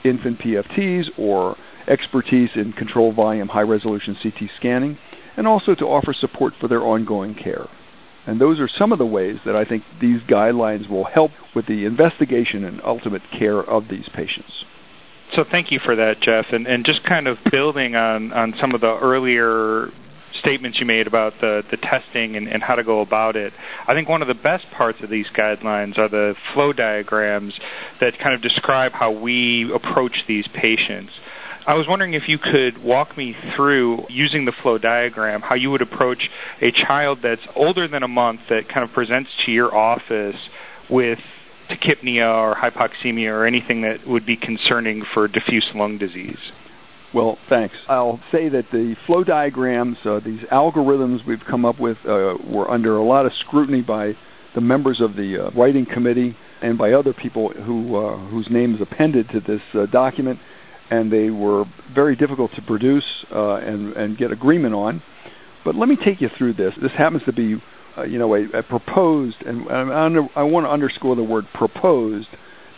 infant 0.04 0.38
PFTs 0.40 1.04
or 1.18 1.56
expertise 1.88 2.50
in 2.56 2.72
control 2.72 3.12
volume 3.12 3.48
high 3.48 3.62
resolution 3.62 4.16
CT 4.22 4.50
scanning, 4.58 4.98
and 5.36 5.46
also 5.46 5.74
to 5.74 5.84
offer 5.84 6.14
support 6.18 6.54
for 6.60 6.68
their 6.68 6.82
ongoing 6.82 7.34
care. 7.34 7.66
And 8.26 8.40
those 8.40 8.58
are 8.58 8.68
some 8.78 8.92
of 8.92 8.98
the 8.98 9.06
ways 9.06 9.36
that 9.44 9.54
I 9.54 9.64
think 9.64 9.84
these 10.00 10.20
guidelines 10.28 10.90
will 10.90 11.04
help 11.04 11.30
with 11.54 11.66
the 11.66 11.84
investigation 11.84 12.64
and 12.64 12.80
ultimate 12.84 13.22
care 13.38 13.60
of 13.60 13.84
these 13.88 14.08
patients. 14.14 14.64
So 15.34 15.44
thank 15.50 15.70
you 15.70 15.80
for 15.84 15.96
that, 15.96 16.14
Jeff, 16.22 16.46
and 16.52 16.66
and 16.66 16.84
just 16.84 17.02
kind 17.06 17.26
of 17.26 17.36
building 17.50 17.94
on 17.96 18.32
on 18.32 18.54
some 18.60 18.74
of 18.74 18.80
the 18.80 18.98
earlier 19.02 19.88
statements 20.40 20.78
you 20.80 20.86
made 20.86 21.06
about 21.06 21.32
the 21.40 21.62
the 21.70 21.76
testing 21.76 22.36
and, 22.36 22.48
and 22.48 22.62
how 22.62 22.74
to 22.74 22.84
go 22.84 23.00
about 23.00 23.36
it. 23.36 23.52
I 23.88 23.94
think 23.94 24.08
one 24.08 24.22
of 24.22 24.28
the 24.28 24.34
best 24.34 24.64
parts 24.76 24.98
of 25.02 25.10
these 25.10 25.26
guidelines 25.36 25.98
are 25.98 26.08
the 26.08 26.34
flow 26.54 26.72
diagrams 26.72 27.54
that 28.00 28.12
kind 28.22 28.34
of 28.34 28.42
describe 28.42 28.92
how 28.92 29.10
we 29.10 29.70
approach 29.74 30.16
these 30.28 30.44
patients. 30.54 31.12
I 31.66 31.74
was 31.74 31.86
wondering 31.88 32.14
if 32.14 32.22
you 32.28 32.38
could 32.38 32.80
walk 32.82 33.16
me 33.18 33.34
through 33.56 34.06
using 34.08 34.44
the 34.44 34.52
flow 34.62 34.78
diagram 34.78 35.40
how 35.40 35.56
you 35.56 35.72
would 35.72 35.82
approach 35.82 36.22
a 36.62 36.70
child 36.86 37.18
that's 37.24 37.42
older 37.56 37.88
than 37.88 38.04
a 38.04 38.08
month 38.08 38.40
that 38.48 38.72
kind 38.72 38.88
of 38.88 38.94
presents 38.94 39.30
to 39.44 39.52
your 39.52 39.74
office 39.74 40.36
with 40.88 41.18
tachypnea 41.70 42.26
or 42.26 42.54
hypoxemia 42.54 43.30
or 43.30 43.46
anything 43.46 43.82
that 43.82 44.06
would 44.06 44.26
be 44.26 44.36
concerning 44.36 45.02
for 45.14 45.28
diffuse 45.28 45.66
lung 45.74 45.98
disease. 45.98 46.38
Well, 47.14 47.38
thanks. 47.48 47.74
I'll 47.88 48.20
say 48.32 48.48
that 48.48 48.64
the 48.72 48.94
flow 49.06 49.24
diagrams, 49.24 49.96
uh, 50.04 50.20
these 50.24 50.40
algorithms 50.52 51.18
we've 51.26 51.38
come 51.48 51.64
up 51.64 51.80
with, 51.80 51.96
uh, 52.04 52.34
were 52.46 52.70
under 52.70 52.96
a 52.96 53.04
lot 53.04 53.26
of 53.26 53.32
scrutiny 53.46 53.80
by 53.80 54.12
the 54.54 54.60
members 54.60 55.00
of 55.02 55.16
the 55.16 55.46
uh, 55.46 55.58
writing 55.58 55.86
committee 55.92 56.36
and 56.62 56.76
by 56.78 56.92
other 56.92 57.12
people 57.12 57.52
who 57.52 57.96
uh, 57.96 58.28
whose 58.28 58.48
names 58.50 58.78
appended 58.80 59.28
to 59.28 59.40
this 59.40 59.60
uh, 59.74 59.86
document 59.86 60.38
and 60.90 61.12
they 61.12 61.30
were 61.30 61.64
very 61.94 62.16
difficult 62.16 62.50
to 62.56 62.62
produce 62.62 63.04
uh, 63.34 63.56
and 63.56 63.92
and 63.96 64.18
get 64.18 64.30
agreement 64.32 64.74
on. 64.74 65.02
But 65.64 65.74
let 65.74 65.88
me 65.88 65.96
take 65.96 66.20
you 66.20 66.28
through 66.38 66.54
this. 66.54 66.72
This 66.80 66.92
happens 66.96 67.22
to 67.26 67.32
be, 67.32 67.56
uh, 67.96 68.04
you 68.04 68.18
know, 68.18 68.34
a, 68.34 68.44
a 68.58 68.62
proposed, 68.62 69.36
and 69.44 69.68
I, 69.70 70.40
I 70.40 70.42
want 70.42 70.66
to 70.66 70.70
underscore 70.70 71.16
the 71.16 71.22
word 71.22 71.44
proposed 71.54 72.28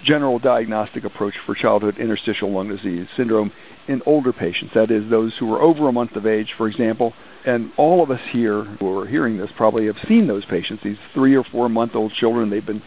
general 0.07 0.39
diagnostic 0.39 1.05
approach 1.05 1.35
for 1.45 1.55
childhood 1.55 1.97
interstitial 1.99 2.53
lung 2.55 2.69
disease 2.69 3.07
syndrome 3.17 3.51
in 3.89 4.01
older 4.07 4.33
patients. 4.33 4.73
That 4.75 4.91
is, 4.91 5.11
those 5.11 5.33
who 5.41 5.53
are 5.53 5.63
over 5.63 5.89
a 5.89 5.93
month 5.93 6.13
of 6.15 6.27
age, 6.27 6.49
for 6.57 6.69
example. 6.69 7.13
And 7.47 7.73
all 7.79 8.03
of 8.03 8.11
us 8.11 8.21
here 8.33 8.65
who 8.81 8.99
are 8.99 9.07
hearing 9.07 9.39
this 9.39 9.49
probably 9.57 9.87
have 9.87 9.97
seen 10.07 10.27
those 10.29 10.45
patients. 10.45 10.83
These 10.85 10.99
three 11.15 11.35
or 11.35 11.45
four 11.51 11.69
month 11.69 11.93
old 11.95 12.13
children. 12.21 12.51
They've 12.51 12.65
been 12.65 12.83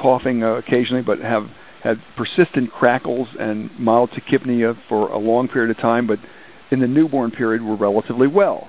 coughing 0.00 0.42
uh, 0.42 0.54
occasionally, 0.54 1.02
but 1.02 1.18
have 1.18 1.44
had 1.82 1.96
persistent 2.16 2.70
crackles 2.70 3.28
and 3.38 3.70
mild 3.78 4.10
tachypnea 4.10 4.74
for 4.88 5.08
a 5.08 5.18
long 5.18 5.48
period 5.48 5.70
of 5.70 5.82
time, 5.82 6.06
but 6.06 6.18
in 6.70 6.80
the 6.80 6.86
newborn 6.86 7.30
period 7.30 7.62
were 7.62 7.76
relatively 7.76 8.26
well. 8.26 8.68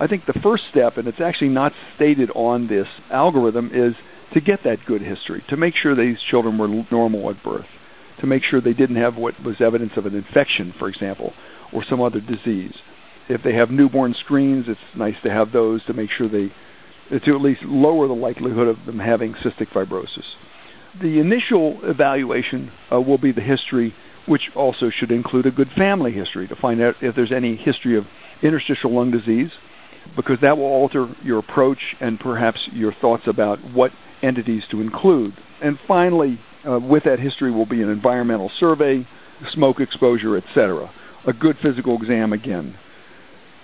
I 0.00 0.06
think 0.06 0.26
the 0.26 0.38
first 0.42 0.64
step, 0.70 0.96
and 0.96 1.08
it's 1.08 1.20
actually 1.24 1.48
not 1.48 1.72
stated 1.96 2.30
on 2.34 2.68
this 2.68 2.86
algorithm, 3.10 3.70
is 3.74 3.94
to 4.34 4.40
get 4.40 4.60
that 4.64 4.78
good 4.86 5.02
history, 5.02 5.42
to 5.48 5.56
make 5.56 5.74
sure 5.80 5.96
these 5.96 6.18
children 6.30 6.58
were 6.58 6.68
normal 6.92 7.30
at 7.30 7.42
birth, 7.42 7.66
to 8.20 8.26
make 8.26 8.42
sure 8.48 8.60
they 8.60 8.74
didn't 8.74 8.96
have 8.96 9.16
what 9.16 9.34
was 9.44 9.56
evidence 9.64 9.92
of 9.96 10.06
an 10.06 10.14
infection, 10.14 10.72
for 10.78 10.88
example, 10.88 11.32
or 11.72 11.84
some 11.88 12.00
other 12.00 12.20
disease. 12.20 12.72
If 13.28 13.42
they 13.42 13.54
have 13.54 13.70
newborn 13.70 14.14
screens, 14.24 14.66
it's 14.68 14.80
nice 14.96 15.16
to 15.24 15.30
have 15.30 15.52
those 15.52 15.84
to 15.86 15.92
make 15.92 16.10
sure 16.16 16.28
they 16.28 16.52
to 17.10 17.34
at 17.34 17.40
least 17.40 17.60
lower 17.64 18.06
the 18.06 18.12
likelihood 18.12 18.68
of 18.68 18.76
them 18.84 18.98
having 18.98 19.34
cystic 19.44 19.72
fibrosis. 19.74 20.28
The 21.00 21.20
initial 21.20 21.80
evaluation 21.82 22.70
uh, 22.92 23.00
will 23.00 23.16
be 23.16 23.32
the 23.32 23.40
history, 23.40 23.94
which 24.26 24.42
also 24.54 24.90
should 24.90 25.10
include 25.10 25.46
a 25.46 25.50
good 25.50 25.68
family 25.76 26.12
history 26.12 26.46
to 26.48 26.56
find 26.60 26.82
out 26.82 26.96
if 27.00 27.14
there's 27.16 27.32
any 27.34 27.56
history 27.56 27.96
of 27.96 28.04
interstitial 28.42 28.94
lung 28.94 29.10
disease, 29.10 29.48
because 30.16 30.36
that 30.42 30.56
will 30.56 30.64
alter 30.64 31.06
your 31.22 31.38
approach 31.38 31.78
and 32.00 32.18
perhaps 32.18 32.58
your 32.72 32.92
thoughts 33.00 33.24
about 33.28 33.58
what 33.72 33.90
entities 34.22 34.62
to 34.70 34.80
include. 34.80 35.32
And 35.62 35.78
finally, 35.86 36.38
uh, 36.68 36.78
with 36.78 37.04
that 37.04 37.18
history 37.20 37.52
will 37.52 37.66
be 37.66 37.82
an 37.82 37.88
environmental 37.88 38.50
survey, 38.58 39.06
smoke 39.54 39.76
exposure, 39.80 40.36
etc. 40.36 40.90
A 41.26 41.32
good 41.32 41.56
physical 41.62 41.96
exam 42.00 42.32
again 42.32 42.74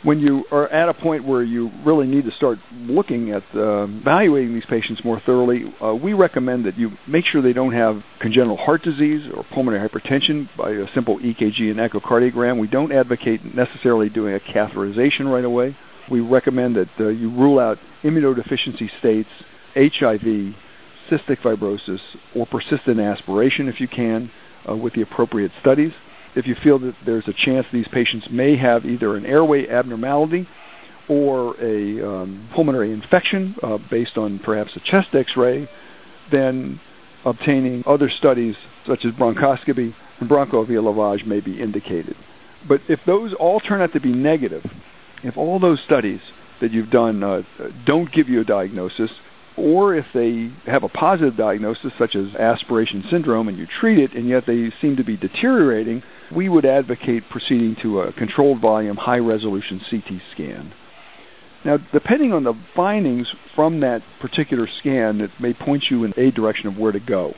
when 0.05 0.19
you 0.21 0.45
are 0.53 0.69
at 0.69 0.89
a 0.89 0.95
point 0.95 1.27
where 1.27 1.43
you 1.43 1.71
really 1.85 2.07
need 2.07 2.25
to 2.25 2.31
start 2.37 2.59
looking 2.73 3.33
at 3.33 3.43
uh, 3.57 3.85
evaluating 3.85 4.53
these 4.55 4.65
patients 4.69 5.01
more 5.05 5.21
thoroughly, 5.25 5.65
uh, 5.83 5.95
we 5.95 6.13
recommend 6.13 6.67
that 6.67 6.77
you 6.77 6.91
make 7.09 7.25
sure 7.33 7.43
they 7.43 7.55
don't 7.55 7.73
have 7.73 7.97
congenital 8.21 8.57
heart 8.57 8.83
disease 8.83 9.23
or 9.35 9.45
pulmonary 9.55 9.89
hypertension 9.89 10.47
by 10.59 10.71
a 10.71 10.85
simple 10.95 11.19
EKG 11.19 11.71
and 11.71 11.79
echocardiogram. 11.79 12.61
We 12.61 12.69
don't 12.69 12.93
advocate 12.93 13.41
necessarily 13.45 14.11
doing 14.11 14.35
a 14.35 14.57
catheterization 14.57 15.25
right 15.25 15.45
away. 15.45 15.75
We 16.11 16.21
recommend 16.21 16.77
that 16.77 16.91
uh, 17.01 17.09
you 17.09 17.31
rule 17.31 17.59
out 17.59 17.79
immunodeficiency 18.03 18.89
states, 18.99 19.29
HIV, 19.75 20.55
cystic 21.11 21.41
fibrosis, 21.45 21.99
or 22.35 22.47
persistent 22.47 23.01
aspiration 23.01 23.69
if 23.69 23.77
you 23.79 23.89
can, 23.89 24.31
uh, 24.69 24.77
with 24.77 24.95
the 24.95 25.03
appropriate 25.03 25.51
studies 25.61 25.93
if 26.35 26.47
you 26.47 26.55
feel 26.63 26.79
that 26.81 26.95
there's 27.07 27.27
a 27.29 27.47
chance 27.47 27.67
these 27.73 27.87
patients 27.93 28.27
may 28.31 28.57
have 28.57 28.85
either 28.85 29.17
an 29.17 29.25
airway 29.25 29.67
abnormality 29.69 30.47
or 31.09 31.55
a 31.63 32.07
um, 32.07 32.49
pulmonary 32.55 32.93
infection 32.93 33.55
uh, 33.63 33.79
based 33.91 34.17
on 34.17 34.41
perhaps 34.45 34.71
a 34.75 34.81
chest 34.81 35.15
x-ray, 35.15 35.69
then 36.33 36.81
obtaining 37.25 37.85
other 37.87 38.11
studies 38.19 38.55
such 38.89 39.01
as 39.07 39.13
bronchoscopy 39.13 39.93
and 40.21 40.31
bronchoalveolar 40.31 40.95
lavage 40.95 41.27
may 41.27 41.41
be 41.41 41.61
indicated. 41.61 42.17
But 42.67 42.81
if 42.89 43.01
those 43.07 43.33
all 43.39 43.61
turn 43.61 43.83
out 43.83 43.93
to 43.93 44.01
be 44.01 44.13
negative, 44.13 44.63
if 45.25 45.37
all 45.37 45.59
those 45.59 45.81
studies 45.85 46.21
that 46.61 46.71
you've 46.71 46.91
done 46.91 47.23
uh, 47.23 47.43
don't 47.87 48.13
give 48.13 48.29
you 48.29 48.41
a 48.41 48.45
diagnosis, 48.45 49.11
or 49.57 49.95
if 49.95 50.07
they 50.13 50.51
have 50.67 50.83
a 50.83 50.89
positive 50.89 51.37
diagnosis 51.37 51.93
such 51.99 52.17
as 52.17 52.35
aspiration 52.39 53.05
syndrome 53.11 53.49
and 53.49 53.57
you 53.57 53.67
treat 53.81 53.99
it 53.99 54.15
and 54.15 54.29
yet 54.29 54.45
they 54.47 54.71
seem 54.83 54.97
to 54.97 55.05
be 55.05 55.17
deteriorating, 55.17 56.03
we 56.35 56.49
would 56.49 56.65
advocate 56.65 57.23
proceeding 57.31 57.77
to 57.83 58.01
a 58.01 58.13
controlled 58.13 58.61
volume 58.61 58.97
high 58.97 59.19
resolution 59.19 59.81
CT 59.91 60.21
scan. 60.35 60.73
Now, 61.65 61.79
depending 61.93 62.33
on 62.33 62.45
the 62.45 62.53
findings 62.77 63.27
from 63.55 63.81
that 63.81 64.01
particular 64.21 64.69
scan, 64.81 65.21
it 65.21 65.31
may 65.41 65.55
point 65.55 65.85
you 65.91 66.05
in 66.05 66.13
a 66.17 66.31
direction 66.31 66.67
of 66.67 66.77
where 66.77 66.93
to 66.93 67.01
go. 67.01 67.33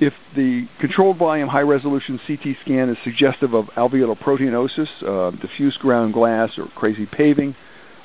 If 0.00 0.12
the 0.34 0.66
controlled 0.80 1.18
volume 1.18 1.48
high 1.48 1.60
resolution 1.60 2.18
CT 2.26 2.56
scan 2.64 2.88
is 2.90 2.96
suggestive 3.04 3.54
of 3.54 3.66
alveolar 3.76 4.18
proteinosis, 4.18 4.88
uh, 5.06 5.30
diffuse 5.40 5.76
ground 5.80 6.14
glass, 6.14 6.50
or 6.58 6.66
crazy 6.74 7.06
paving, 7.06 7.54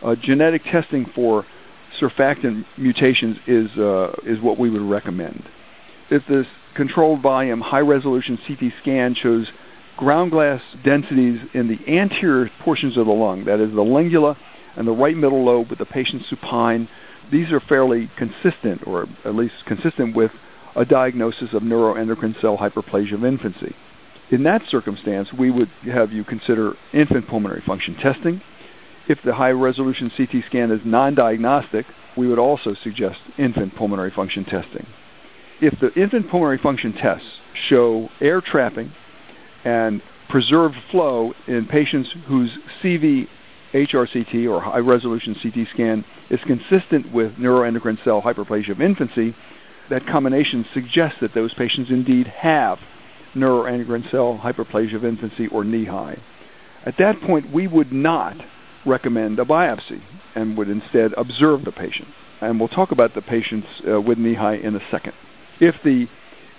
uh, 0.05 0.15
genetic 0.23 0.61
testing 0.71 1.05
for 1.15 1.45
surfactant 2.01 2.63
mutations 2.77 3.37
is 3.47 3.67
uh, 3.77 4.11
is 4.25 4.37
what 4.41 4.59
we 4.59 4.69
would 4.69 4.87
recommend. 4.87 5.43
If 6.11 6.23
this 6.29 6.45
controlled 6.75 7.21
volume 7.21 7.61
high 7.61 7.79
resolution 7.79 8.37
CT 8.47 8.71
scan 8.81 9.15
shows 9.21 9.47
ground 9.97 10.31
glass 10.31 10.61
densities 10.85 11.39
in 11.53 11.67
the 11.67 11.91
anterior 11.91 12.49
portions 12.63 12.97
of 12.97 13.05
the 13.07 13.11
lung, 13.11 13.45
that 13.45 13.59
is 13.59 13.73
the 13.75 13.81
lingula 13.81 14.37
and 14.77 14.87
the 14.87 14.91
right 14.91 15.15
middle 15.15 15.43
lobe 15.43 15.69
with 15.69 15.79
the 15.79 15.85
patient 15.85 16.21
supine, 16.29 16.87
these 17.31 17.51
are 17.51 17.61
fairly 17.67 18.09
consistent, 18.17 18.87
or 18.87 19.07
at 19.25 19.35
least 19.35 19.53
consistent 19.67 20.15
with 20.15 20.31
a 20.79 20.85
diagnosis 20.85 21.49
of 21.53 21.61
neuroendocrine 21.61 22.39
cell 22.41 22.57
hyperplasia 22.57 23.15
of 23.15 23.25
infancy. 23.25 23.75
In 24.31 24.43
that 24.43 24.61
circumstance, 24.71 25.27
we 25.37 25.51
would 25.51 25.67
have 25.93 26.11
you 26.11 26.23
consider 26.23 26.73
infant 26.93 27.27
pulmonary 27.27 27.63
function 27.65 27.95
testing. 27.95 28.41
If 29.07 29.17
the 29.25 29.33
high 29.33 29.49
resolution 29.49 30.11
CT 30.15 30.43
scan 30.47 30.71
is 30.71 30.79
non 30.85 31.15
diagnostic, 31.15 31.85
we 32.15 32.27
would 32.27 32.39
also 32.39 32.75
suggest 32.83 33.17
infant 33.37 33.75
pulmonary 33.75 34.13
function 34.15 34.45
testing. 34.45 34.85
If 35.61 35.73
the 35.81 35.89
infant 35.99 36.29
pulmonary 36.31 36.59
function 36.61 36.93
tests 36.93 37.27
show 37.69 38.07
air 38.21 38.41
trapping 38.41 38.93
and 39.65 40.01
preserved 40.29 40.75
flow 40.91 41.33
in 41.47 41.67
patients 41.69 42.09
whose 42.27 42.51
CV 42.83 43.23
HRCT 43.73 44.49
or 44.49 44.61
high 44.61 44.79
resolution 44.79 45.35
CT 45.41 45.67
scan 45.73 46.05
is 46.29 46.39
consistent 46.47 47.11
with 47.13 47.33
neuroendocrine 47.33 47.97
cell 48.03 48.21
hyperplasia 48.21 48.71
of 48.71 48.81
infancy, 48.81 49.35
that 49.89 50.01
combination 50.11 50.65
suggests 50.73 51.17
that 51.21 51.31
those 51.33 51.53
patients 51.53 51.89
indeed 51.89 52.27
have 52.41 52.77
neuroendocrine 53.35 54.09
cell 54.11 54.39
hyperplasia 54.43 54.95
of 54.95 55.05
infancy 55.05 55.47
or 55.51 55.63
NEHI. 55.63 56.19
At 56.85 56.95
that 56.97 57.13
point, 57.25 57.53
we 57.53 57.67
would 57.67 57.91
not 57.91 58.35
recommend 58.85 59.39
a 59.39 59.45
biopsy 59.45 60.01
and 60.35 60.57
would 60.57 60.69
instead 60.69 61.11
observe 61.17 61.65
the 61.65 61.71
patient. 61.71 62.07
And 62.41 62.59
we'll 62.59 62.69
talk 62.69 62.91
about 62.91 63.13
the 63.15 63.21
patients 63.21 63.67
uh, 63.87 63.99
with 63.99 64.17
NEHI 64.17 64.63
in 64.63 64.75
a 64.75 64.79
second. 64.91 65.13
If 65.59 65.75
the 65.83 66.05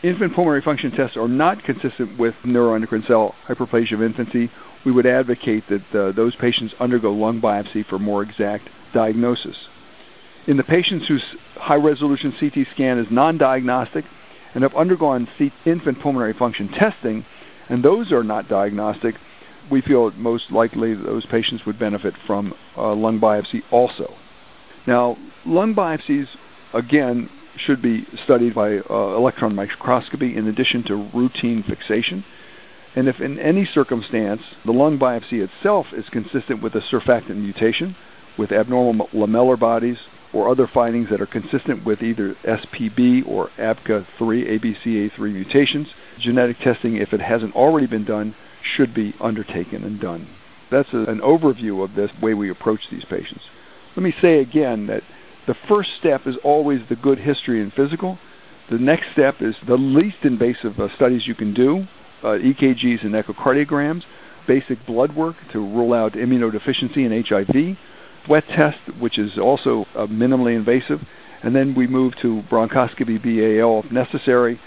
infant 0.03 0.35
pulmonary 0.35 0.63
function 0.65 0.91
tests 0.91 1.17
are 1.17 1.29
not 1.29 1.65
consistent 1.65 2.19
with 2.19 2.35
neuroendocrine 2.47 3.07
cell 3.07 3.35
hyperplasia 3.49 3.95
of 3.95 4.03
infancy, 4.03 4.51
we 4.85 4.93
would 4.93 5.07
advocate 5.07 5.65
that 5.69 5.99
uh, 5.99 6.13
those 6.15 6.35
patients 6.37 6.75
undergo 6.81 7.13
lung 7.13 7.41
biopsy 7.41 7.85
for 7.89 7.99
more 7.99 8.23
exact 8.23 8.69
diagnosis. 8.95 9.57
In 10.47 10.57
the 10.57 10.63
patients 10.63 11.07
whose 11.07 11.25
high 11.57 11.77
resolution 11.77 12.33
CT 12.41 12.67
scan 12.75 12.99
is 12.99 13.07
non 13.11 13.39
diagnostic 13.39 14.05
and 14.55 14.63
have 14.63 14.75
undergone 14.75 15.29
infant 15.67 16.03
pulmonary 16.03 16.35
function 16.39 16.69
testing, 16.69 17.25
and 17.69 17.85
those 17.85 18.11
are 18.11 18.25
not 18.25 18.49
diagnostic, 18.49 19.15
we 19.71 19.83
feel 19.83 20.11
most 20.13 20.45
likely 20.51 20.95
those 20.95 21.25
patients 21.27 21.63
would 21.67 21.79
benefit 21.79 22.15
from 22.27 22.53
uh, 22.77 22.95
lung 22.95 23.21
biopsy 23.21 23.61
also. 23.71 24.15
Now, 24.87 25.17
lung 25.47 25.75
biopsies, 25.75 26.25
again, 26.75 27.29
should 27.67 27.83
be 27.83 28.05
studied 28.25 28.55
by 28.55 28.79
uh, 28.79 29.17
electron 29.17 29.55
microscopy 29.55 30.37
in 30.37 30.49
addition 30.49 30.83
to 30.89 31.11
routine 31.15 31.63
fixation. 31.69 32.25
And 32.97 33.07
if 33.07 33.17
in 33.21 33.39
any 33.39 33.69
circumstance 33.73 34.41
the 34.65 34.73
lung 34.73 34.99
biopsy 34.99 35.47
itself 35.47 35.87
is 35.97 36.05
consistent 36.11 36.63
with 36.63 36.75
a 36.75 36.81
surfactant 36.93 37.37
mutation, 37.37 37.95
with 38.39 38.51
abnormal 38.53 39.09
lamellar 39.15 39.59
bodies, 39.59 39.97
or 40.33 40.49
other 40.49 40.69
findings 40.73 41.09
that 41.11 41.21
are 41.21 41.27
consistent 41.27 41.85
with 41.85 42.03
either 42.03 42.35
SPB 42.45 43.27
or 43.27 43.51
ABCA3, 43.59 44.05
ABCA3 44.21 45.19
mutations, 45.19 45.89
genetic 46.25 46.57
testing, 46.59 46.97
if 46.97 47.13
it 47.13 47.21
hasn't 47.21 47.55
already 47.55 47.87
been 47.87 48.05
done, 48.05 48.35
should 48.77 48.95
be 48.95 49.15
undertaken 49.21 49.83
and 49.83 50.01
done. 50.01 50.29
That's 50.71 50.89
a, 50.93 51.11
an 51.11 51.21
overview 51.21 51.83
of 51.85 51.97
this 51.97 52.11
way 52.23 52.35
we 52.35 52.51
approach 52.51 52.81
these 52.91 53.05
patients. 53.05 53.43
Let 53.97 54.05
me 54.05 54.13
say 54.23 54.39
again 54.39 54.87
that 54.87 55.03
the 55.47 55.55
first 55.69 55.89
step 55.99 56.23
is 56.27 56.35
always 56.45 56.81
the 56.89 56.97
good 56.97 57.19
history 57.19 57.61
and 57.61 57.73
physical. 57.73 58.19
The 58.71 58.79
next 58.79 59.07
step 59.13 59.37
is 59.41 59.55
the 59.67 59.75
least 59.75 60.19
invasive 60.23 60.79
uh, 60.79 60.87
studies 60.95 61.23
you 61.27 61.35
can 61.35 61.55
do, 61.55 61.85
uh, 62.23 62.39
EKGs 62.39 63.05
and 63.05 63.15
echocardiograms, 63.15 64.03
basic 64.47 64.87
blood 64.87 65.17
work 65.17 65.37
to 65.53 65.59
rule 65.59 65.93
out 65.93 66.13
immunodeficiency 66.13 66.99
and 66.99 67.27
HIV, 67.27 67.77
sweat 68.27 68.45
test, 68.49 69.01
which 69.01 69.19
is 69.19 69.31
also 69.43 69.85
uh, 69.97 70.07
minimally 70.07 70.57
invasive, 70.57 70.99
and 71.43 71.55
then 71.55 71.75
we 71.77 71.87
move 71.87 72.13
to 72.23 72.43
bronchoscopy 72.51 73.21
BAL 73.23 73.83
if 73.85 73.93
necessary, 73.93 74.61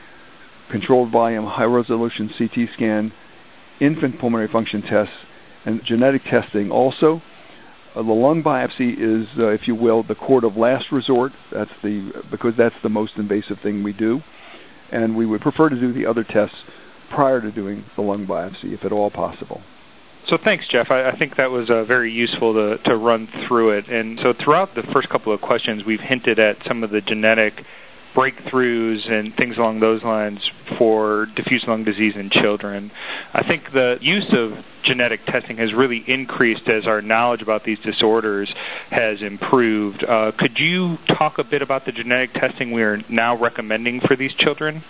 controlled 0.72 1.12
volume 1.12 1.46
high 1.46 1.64
resolution 1.64 2.30
CT 2.38 2.70
scan, 2.76 3.12
infant 3.80 4.20
pulmonary 4.20 4.50
function 4.52 4.82
tests, 4.82 5.14
and 5.66 5.82
genetic 5.88 6.22
testing 6.30 6.72
also. 6.72 7.22
Uh, 7.96 8.02
the 8.02 8.12
lung 8.12 8.42
biopsy 8.44 8.94
is, 8.94 9.28
uh, 9.38 9.50
if 9.50 9.62
you 9.68 9.76
will, 9.76 10.04
the 10.04 10.16
court 10.16 10.44
of 10.44 10.58
last 10.58 10.86
resort. 10.92 11.32
That's 11.54 11.70
the 11.84 12.12
because 12.32 12.54
that's 12.58 12.76
the 12.82 12.90
most 12.90 13.14
invasive 13.18 13.58
thing 13.62 13.84
we 13.84 13.94
do, 13.94 14.20
and 14.92 15.16
we 15.16 15.26
would 15.26 15.42
prefer 15.42 15.70
to 15.70 15.80
do 15.80 15.94
the 15.94 16.08
other 16.08 16.24
tests 16.24 16.56
prior 17.14 17.40
to 17.40 17.52
doing 17.52 17.86
the 17.96 18.02
lung 18.02 18.26
biopsy, 18.26 18.74
if 18.74 18.84
at 18.84 18.92
all 18.92 19.12
possible. 19.12 19.62
So 20.30 20.38
thanks, 20.44 20.66
Jeff. 20.72 20.88
I, 20.90 21.12
I 21.12 21.18
think 21.18 21.36
that 21.38 21.52
was 21.52 21.70
uh, 21.70 21.84
very 21.84 22.12
useful 22.12 22.54
to, 22.54 22.78
to 22.90 22.96
run 22.96 23.28
through 23.48 23.78
it. 23.78 23.90
And 23.90 24.20
so 24.24 24.34
throughout 24.44 24.76
the 24.76 24.84
first 24.94 25.10
couple 25.10 25.34
of 25.34 25.42
questions, 25.42 25.84
we've 25.86 26.00
hinted 26.00 26.40
at 26.40 26.58
some 26.68 26.84
of 26.84 26.92
the 26.92 27.02
genetic 27.02 27.54
breakthroughs 28.16 29.10
and 29.10 29.34
things 29.36 29.58
along 29.58 29.80
those 29.80 30.04
lines 30.04 30.40
for 30.78 31.28
diffuse 31.36 31.66
lung 31.68 31.84
disease 31.84 32.14
in 32.16 32.30
children. 32.30 32.92
I 33.34 33.42
think 33.48 33.64
the 33.74 33.96
use 34.02 34.32
of 34.38 34.64
genetic 34.86 35.26
testing 35.26 35.58
has 35.58 35.70
really 35.76 36.04
increased 36.08 36.68
as 36.68 36.86
our 36.86 37.02
knowledge 37.02 37.42
about 37.42 37.64
these 37.66 37.80
disorders 37.80 38.54
has 38.92 39.18
improved. 39.26 40.06
Uh, 40.08 40.32
could 40.38 40.58
you 40.58 40.98
talk 41.18 41.40
a 41.40 41.44
bit 41.44 41.62
about 41.62 41.86
the 41.86 41.92
genetic 41.92 42.34
testing 42.34 42.72
we 42.72 42.84
are 42.84 43.00
now 43.10 43.40
recommending 43.40 44.00
for 44.08 44.16
these 44.16 44.32
children? 44.40 44.84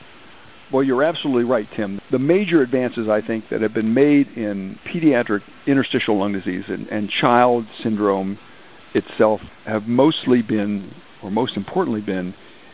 Well, 0.71 0.83
you're 0.83 1.03
absolutely 1.03 1.43
right, 1.43 1.67
Tim. 1.75 1.99
The 2.11 2.19
major 2.19 2.61
advances, 2.61 3.07
I 3.09 3.25
think, 3.25 3.45
that 3.51 3.61
have 3.61 3.73
been 3.73 3.93
made 3.93 4.27
in 4.35 4.77
pediatric 4.87 5.41
interstitial 5.67 6.19
lung 6.19 6.33
disease 6.33 6.63
and, 6.67 6.87
and 6.87 7.09
child 7.21 7.65
syndrome 7.83 8.39
itself 8.95 9.39
have 9.65 9.83
mostly 9.83 10.41
been, 10.41 10.91
or 11.23 11.31
most 11.31 11.57
importantly, 11.57 12.01
been 12.01 12.33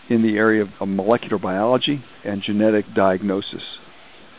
in 0.10 0.24
the 0.24 0.38
area 0.38 0.66
of 0.80 0.88
molecular 0.88 1.38
biology 1.38 2.04
and 2.26 2.42
genetic 2.46 2.86
diagnosis. 2.96 3.62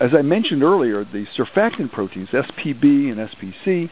As 0.01 0.11
I 0.19 0.23
mentioned 0.23 0.63
earlier, 0.63 1.05
the 1.05 1.27
surfactant 1.39 1.93
proteins, 1.93 2.29
SPB 2.33 3.13
and 3.13 3.19
SPC, 3.19 3.91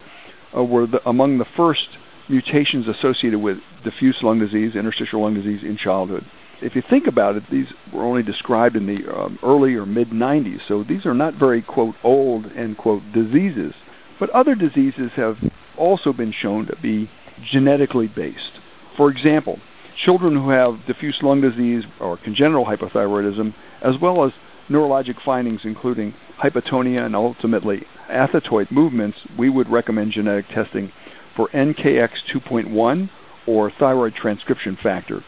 uh, 0.56 0.64
were 0.64 0.86
the, 0.86 0.98
among 1.06 1.38
the 1.38 1.44
first 1.56 1.86
mutations 2.28 2.86
associated 2.88 3.38
with 3.38 3.58
diffuse 3.84 4.18
lung 4.22 4.38
disease, 4.38 4.72
interstitial 4.74 5.22
lung 5.22 5.34
disease 5.34 5.60
in 5.62 5.76
childhood. 5.82 6.24
If 6.60 6.74
you 6.74 6.82
think 6.88 7.04
about 7.06 7.36
it, 7.36 7.44
these 7.50 7.66
were 7.92 8.02
only 8.02 8.22
described 8.22 8.74
in 8.74 8.86
the 8.86 8.98
um, 9.12 9.38
early 9.44 9.74
or 9.74 9.86
mid 9.86 10.10
90s, 10.10 10.58
so 10.66 10.84
these 10.88 11.06
are 11.06 11.14
not 11.14 11.34
very, 11.38 11.62
quote, 11.62 11.94
old, 12.02 12.46
end 12.56 12.78
quote, 12.78 13.02
diseases. 13.14 13.74
But 14.18 14.30
other 14.30 14.56
diseases 14.56 15.12
have 15.16 15.36
also 15.78 16.12
been 16.12 16.34
shown 16.42 16.66
to 16.66 16.76
be 16.82 17.08
genetically 17.52 18.08
based. 18.08 18.58
For 18.96 19.10
example, 19.10 19.58
children 20.04 20.34
who 20.34 20.50
have 20.50 20.84
diffuse 20.86 21.18
lung 21.22 21.40
disease 21.40 21.84
or 22.00 22.16
congenital 22.16 22.64
hypothyroidism, 22.64 23.54
as 23.84 23.94
well 24.02 24.24
as 24.24 24.32
neurologic 24.68 25.14
findings 25.24 25.60
including 25.64 26.14
hypotonia 26.42 27.00
and 27.00 27.16
ultimately 27.16 27.78
athetoid 28.10 28.70
movements, 28.70 29.16
we 29.38 29.48
would 29.48 29.70
recommend 29.70 30.12
genetic 30.12 30.46
testing 30.54 30.90
for 31.36 31.48
NKX2.1 31.50 33.08
or 33.46 33.72
thyroid 33.78 34.14
transcription 34.20 34.76
factor, 34.82 35.20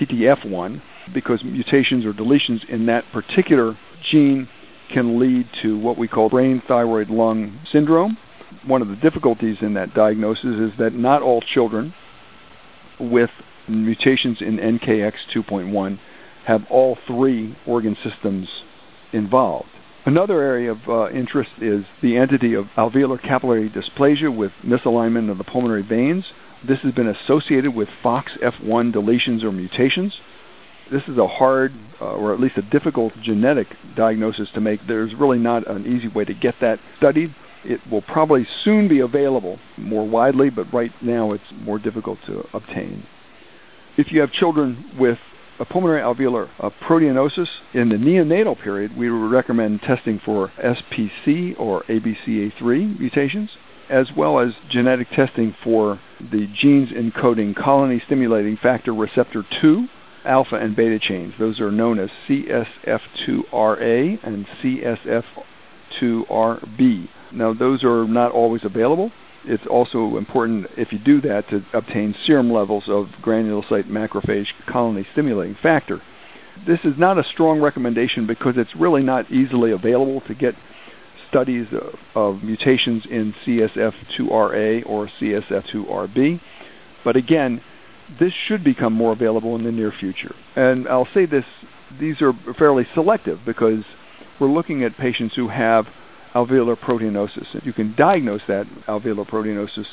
TTF1, 0.00 0.80
because 1.12 1.42
mutations 1.44 2.04
or 2.04 2.12
deletions 2.12 2.60
in 2.68 2.86
that 2.86 3.02
particular 3.12 3.76
gene 4.10 4.48
can 4.92 5.18
lead 5.20 5.46
to 5.62 5.78
what 5.78 5.98
we 5.98 6.08
call 6.08 6.28
brain 6.28 6.62
thyroid 6.66 7.08
lung 7.08 7.60
syndrome. 7.72 8.16
One 8.66 8.82
of 8.82 8.88
the 8.88 8.96
difficulties 8.96 9.56
in 9.60 9.74
that 9.74 9.94
diagnosis 9.94 10.44
is 10.44 10.78
that 10.78 10.90
not 10.94 11.22
all 11.22 11.42
children 11.54 11.94
with 13.00 13.30
mutations 13.68 14.38
in 14.40 14.58
NKX2.1 14.58 15.98
have 16.46 16.60
all 16.70 16.96
three 17.06 17.56
organ 17.66 17.96
systems 18.04 18.48
involved. 19.12 19.68
Another 20.06 20.42
area 20.42 20.72
of 20.72 20.78
uh, 20.86 21.08
interest 21.10 21.50
is 21.62 21.84
the 22.02 22.18
entity 22.18 22.54
of 22.54 22.66
alveolar 22.76 23.20
capillary 23.20 23.70
dysplasia 23.70 24.34
with 24.34 24.50
misalignment 24.64 25.30
of 25.30 25.38
the 25.38 25.44
pulmonary 25.44 25.82
veins. 25.82 26.24
This 26.66 26.78
has 26.82 26.94
been 26.94 27.08
associated 27.08 27.74
with 27.74 27.88
FOXF1 28.02 28.94
deletions 28.94 29.42
or 29.42 29.52
mutations. 29.52 30.14
This 30.90 31.02
is 31.08 31.18
a 31.18 31.26
hard, 31.26 31.72
uh, 32.00 32.04
or 32.04 32.32
at 32.32 32.40
least 32.40 32.56
a 32.56 32.62
difficult 32.62 33.12
genetic 33.22 33.66
diagnosis 33.96 34.48
to 34.54 34.60
make. 34.60 34.80
There's 34.86 35.12
really 35.18 35.38
not 35.38 35.68
an 35.68 35.86
easy 35.86 36.08
way 36.08 36.24
to 36.24 36.32
get 36.32 36.54
that 36.60 36.76
studied. 36.98 37.34
It 37.64 37.80
will 37.90 38.02
probably 38.02 38.46
soon 38.64 38.88
be 38.88 39.00
available 39.00 39.58
more 39.78 40.08
widely, 40.08 40.48
but 40.50 40.72
right 40.72 40.90
now 41.02 41.32
it's 41.32 41.44
more 41.62 41.78
difficult 41.78 42.18
to 42.26 42.44
obtain. 42.54 43.04
If 43.96 44.08
you 44.10 44.20
have 44.20 44.30
children 44.32 44.92
with 44.98 45.18
a 45.60 45.64
pulmonary 45.64 46.00
alveolar 46.00 46.48
uh, 46.58 46.70
proteinosis 46.88 47.46
in 47.74 47.88
the 47.88 47.96
neonatal 47.96 48.62
period, 48.62 48.96
we 48.96 49.10
would 49.10 49.30
recommend 49.30 49.80
testing 49.86 50.20
for 50.24 50.50
SPC 50.58 51.58
or 51.58 51.84
ABCA3 51.84 52.98
mutations, 52.98 53.50
as 53.90 54.06
well 54.16 54.40
as 54.40 54.48
genetic 54.70 55.08
testing 55.10 55.54
for 55.62 56.00
the 56.20 56.46
genes 56.60 56.90
encoding 56.90 57.54
colony 57.54 58.02
stimulating 58.06 58.56
factor 58.62 58.92
receptor 58.92 59.44
2, 59.60 59.86
alpha 60.24 60.56
and 60.56 60.74
beta 60.76 60.98
chains. 60.98 61.34
Those 61.38 61.60
are 61.60 61.70
known 61.70 61.98
as 61.98 62.08
CSF2RA 62.28 64.18
and 64.22 64.46
CSF2RB. 66.00 67.08
Now, 67.32 67.52
those 67.52 67.84
are 67.84 68.06
not 68.06 68.32
always 68.32 68.62
available 68.64 69.10
it's 69.46 69.64
also 69.70 70.16
important 70.16 70.66
if 70.76 70.88
you 70.90 70.98
do 70.98 71.20
that 71.22 71.44
to 71.50 71.60
obtain 71.76 72.14
serum 72.26 72.50
levels 72.50 72.84
of 72.88 73.06
granulocyte 73.22 73.88
macrophage 73.90 74.46
colony 74.70 75.06
stimulating 75.12 75.56
factor. 75.62 76.00
This 76.66 76.78
is 76.84 76.94
not 76.98 77.18
a 77.18 77.22
strong 77.32 77.60
recommendation 77.60 78.26
because 78.26 78.54
it's 78.56 78.70
really 78.78 79.02
not 79.02 79.30
easily 79.30 79.72
available 79.72 80.22
to 80.28 80.34
get 80.34 80.54
studies 81.34 81.66
of, 81.72 82.36
of 82.36 82.42
mutations 82.44 83.02
in 83.10 83.34
CSF2RA 83.44 84.86
or 84.86 85.10
CSF2RB. 85.20 86.40
But 87.04 87.16
again, 87.16 87.60
this 88.20 88.30
should 88.46 88.62
become 88.62 88.92
more 88.92 89.12
available 89.12 89.56
in 89.56 89.64
the 89.64 89.72
near 89.72 89.92
future. 89.98 90.34
And 90.54 90.86
I'll 90.88 91.08
say 91.12 91.26
this 91.26 91.44
these 92.00 92.16
are 92.20 92.32
fairly 92.58 92.84
selective 92.94 93.38
because 93.44 93.84
we're 94.40 94.50
looking 94.50 94.84
at 94.84 94.96
patients 94.98 95.34
who 95.36 95.48
have 95.48 95.84
alveolar 96.34 96.76
proteinosis. 96.76 97.46
You 97.62 97.72
can 97.72 97.94
diagnose 97.96 98.40
that 98.48 98.64
alveolar 98.88 99.28
proteinosis 99.28 99.84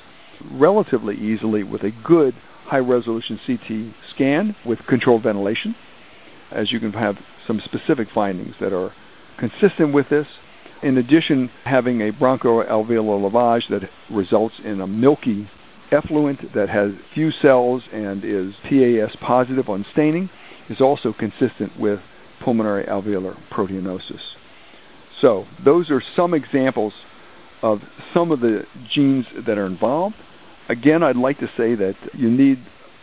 relatively 0.51 1.15
easily 1.15 1.63
with 1.63 1.81
a 1.81 1.91
good 2.05 2.33
high 2.65 2.79
resolution 2.79 3.39
CT 3.45 3.93
scan 4.15 4.55
with 4.65 4.79
controlled 4.87 5.23
ventilation, 5.23 5.75
as 6.51 6.71
you 6.71 6.79
can 6.79 6.91
have 6.93 7.15
some 7.47 7.61
specific 7.65 8.07
findings 8.13 8.55
that 8.59 8.73
are 8.73 8.91
consistent 9.39 9.93
with 9.93 10.07
this. 10.09 10.25
In 10.83 10.97
addition, 10.97 11.49
having 11.65 12.01
a 12.01 12.11
bronchoalveolar 12.11 13.29
lavage 13.29 13.69
that 13.69 13.81
results 14.11 14.55
in 14.65 14.81
a 14.81 14.87
milky 14.87 15.47
effluent 15.91 16.39
that 16.55 16.69
has 16.69 16.91
few 17.13 17.29
cells 17.41 17.83
and 17.93 18.23
is 18.23 18.53
PAS 18.63 19.15
positive 19.25 19.69
on 19.69 19.85
staining 19.93 20.29
is 20.69 20.77
also 20.81 21.13
consistent 21.17 21.79
with 21.79 21.99
pulmonary 22.43 22.85
alveolar 22.85 23.35
proteinosis. 23.51 24.21
So, 25.21 25.45
those 25.63 25.91
are 25.91 26.01
some 26.15 26.33
examples 26.33 26.93
of 27.61 27.79
some 28.13 28.31
of 28.31 28.39
the 28.39 28.61
genes 28.95 29.25
that 29.45 29.59
are 29.59 29.67
involved. 29.67 30.15
Again, 30.67 31.03
I'd 31.03 31.15
like 31.15 31.37
to 31.39 31.47
say 31.57 31.75
that 31.75 31.93
you 32.13 32.31
need 32.31 32.57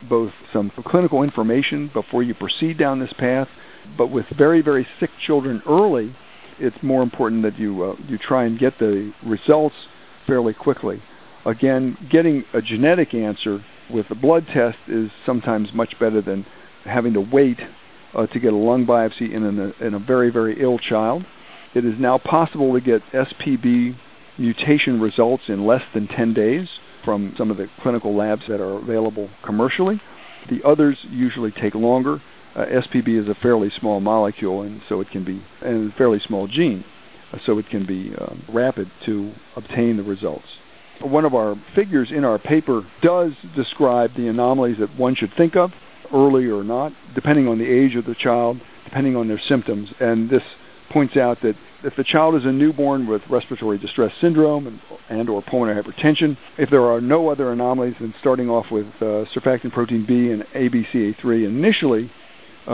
both 0.08 0.32
some 0.52 0.72
clinical 0.86 1.22
information 1.22 1.90
before 1.94 2.24
you 2.24 2.34
proceed 2.34 2.76
down 2.76 2.98
this 2.98 3.12
path, 3.18 3.46
but 3.96 4.08
with 4.08 4.24
very, 4.36 4.62
very 4.62 4.86
sick 4.98 5.10
children 5.24 5.62
early, 5.68 6.16
it's 6.60 6.76
more 6.82 7.02
important 7.02 7.42
that 7.42 7.58
you 7.58 7.82
uh, 7.84 7.94
you 8.08 8.18
try 8.18 8.44
and 8.44 8.58
get 8.58 8.74
the 8.78 9.12
results 9.26 9.74
fairly 10.26 10.54
quickly. 10.54 11.02
Again, 11.46 11.96
getting 12.10 12.44
a 12.52 12.60
genetic 12.60 13.14
answer 13.14 13.64
with 13.90 14.06
a 14.10 14.14
blood 14.14 14.44
test 14.46 14.76
is 14.88 15.08
sometimes 15.24 15.68
much 15.74 15.94
better 15.98 16.20
than 16.20 16.44
having 16.84 17.14
to 17.14 17.20
wait 17.20 17.58
uh, 18.16 18.26
to 18.26 18.40
get 18.40 18.52
a 18.52 18.56
lung 18.56 18.86
biopsy 18.86 19.34
in, 19.34 19.44
a 19.44 19.86
in 19.86 19.94
a 19.94 19.98
very, 19.98 20.30
very 20.30 20.60
ill 20.62 20.78
child. 20.78 21.22
It 21.74 21.84
is 21.84 21.94
now 21.98 22.18
possible 22.18 22.72
to 22.74 22.80
get 22.80 23.00
SPB 23.12 23.92
mutation 24.38 25.00
results 25.00 25.44
in 25.48 25.66
less 25.66 25.82
than 25.94 26.08
10 26.08 26.34
days 26.34 26.66
from 27.04 27.34
some 27.36 27.50
of 27.50 27.56
the 27.56 27.66
clinical 27.82 28.16
labs 28.16 28.42
that 28.48 28.60
are 28.60 28.78
available 28.78 29.28
commercially. 29.44 30.00
The 30.50 30.66
others 30.66 30.96
usually 31.10 31.50
take 31.50 31.74
longer. 31.74 32.18
Uh, 32.56 32.64
SPB 32.64 33.20
is 33.20 33.28
a 33.28 33.40
fairly 33.42 33.68
small 33.78 34.00
molecule, 34.00 34.62
and 34.62 34.80
so 34.88 35.00
it 35.00 35.08
can 35.10 35.24
be, 35.24 35.42
and 35.62 35.92
a 35.92 35.96
fairly 35.96 36.18
small 36.26 36.48
gene, 36.48 36.84
uh, 37.32 37.38
so 37.46 37.58
it 37.58 37.66
can 37.70 37.86
be 37.86 38.12
uh, 38.18 38.34
rapid 38.52 38.88
to 39.06 39.32
obtain 39.56 39.96
the 39.96 40.02
results. 40.02 40.46
One 41.00 41.24
of 41.24 41.34
our 41.34 41.54
figures 41.76 42.10
in 42.14 42.24
our 42.24 42.38
paper 42.38 42.82
does 43.02 43.30
describe 43.54 44.10
the 44.16 44.26
anomalies 44.26 44.76
that 44.80 44.98
one 44.98 45.14
should 45.14 45.30
think 45.36 45.54
of, 45.56 45.70
early 46.12 46.46
or 46.46 46.64
not, 46.64 46.92
depending 47.14 47.46
on 47.46 47.58
the 47.58 47.66
age 47.66 47.96
of 47.96 48.04
the 48.04 48.16
child, 48.20 48.56
depending 48.84 49.14
on 49.14 49.28
their 49.28 49.40
symptoms, 49.48 49.88
and 50.00 50.30
this 50.30 50.42
points 50.92 51.16
out 51.16 51.38
that 51.42 51.52
if 51.84 51.92
the 51.96 52.04
child 52.04 52.34
is 52.34 52.42
a 52.44 52.50
newborn 52.50 53.06
with 53.06 53.22
respiratory 53.30 53.78
distress 53.78 54.10
syndrome 54.20 54.66
and, 54.66 54.80
and 55.10 55.28
or 55.28 55.42
pulmonary 55.48 55.80
hypertension, 55.80 56.36
if 56.56 56.70
there 56.70 56.86
are 56.86 57.00
no 57.00 57.28
other 57.28 57.52
anomalies, 57.52 57.94
then 58.00 58.14
starting 58.20 58.48
off 58.48 58.66
with 58.72 58.86
uh, 59.00 59.24
surfactant 59.36 59.72
protein 59.72 60.04
B 60.08 60.30
and 60.32 60.42
ABCA3 60.54 61.46
initially 61.46 62.10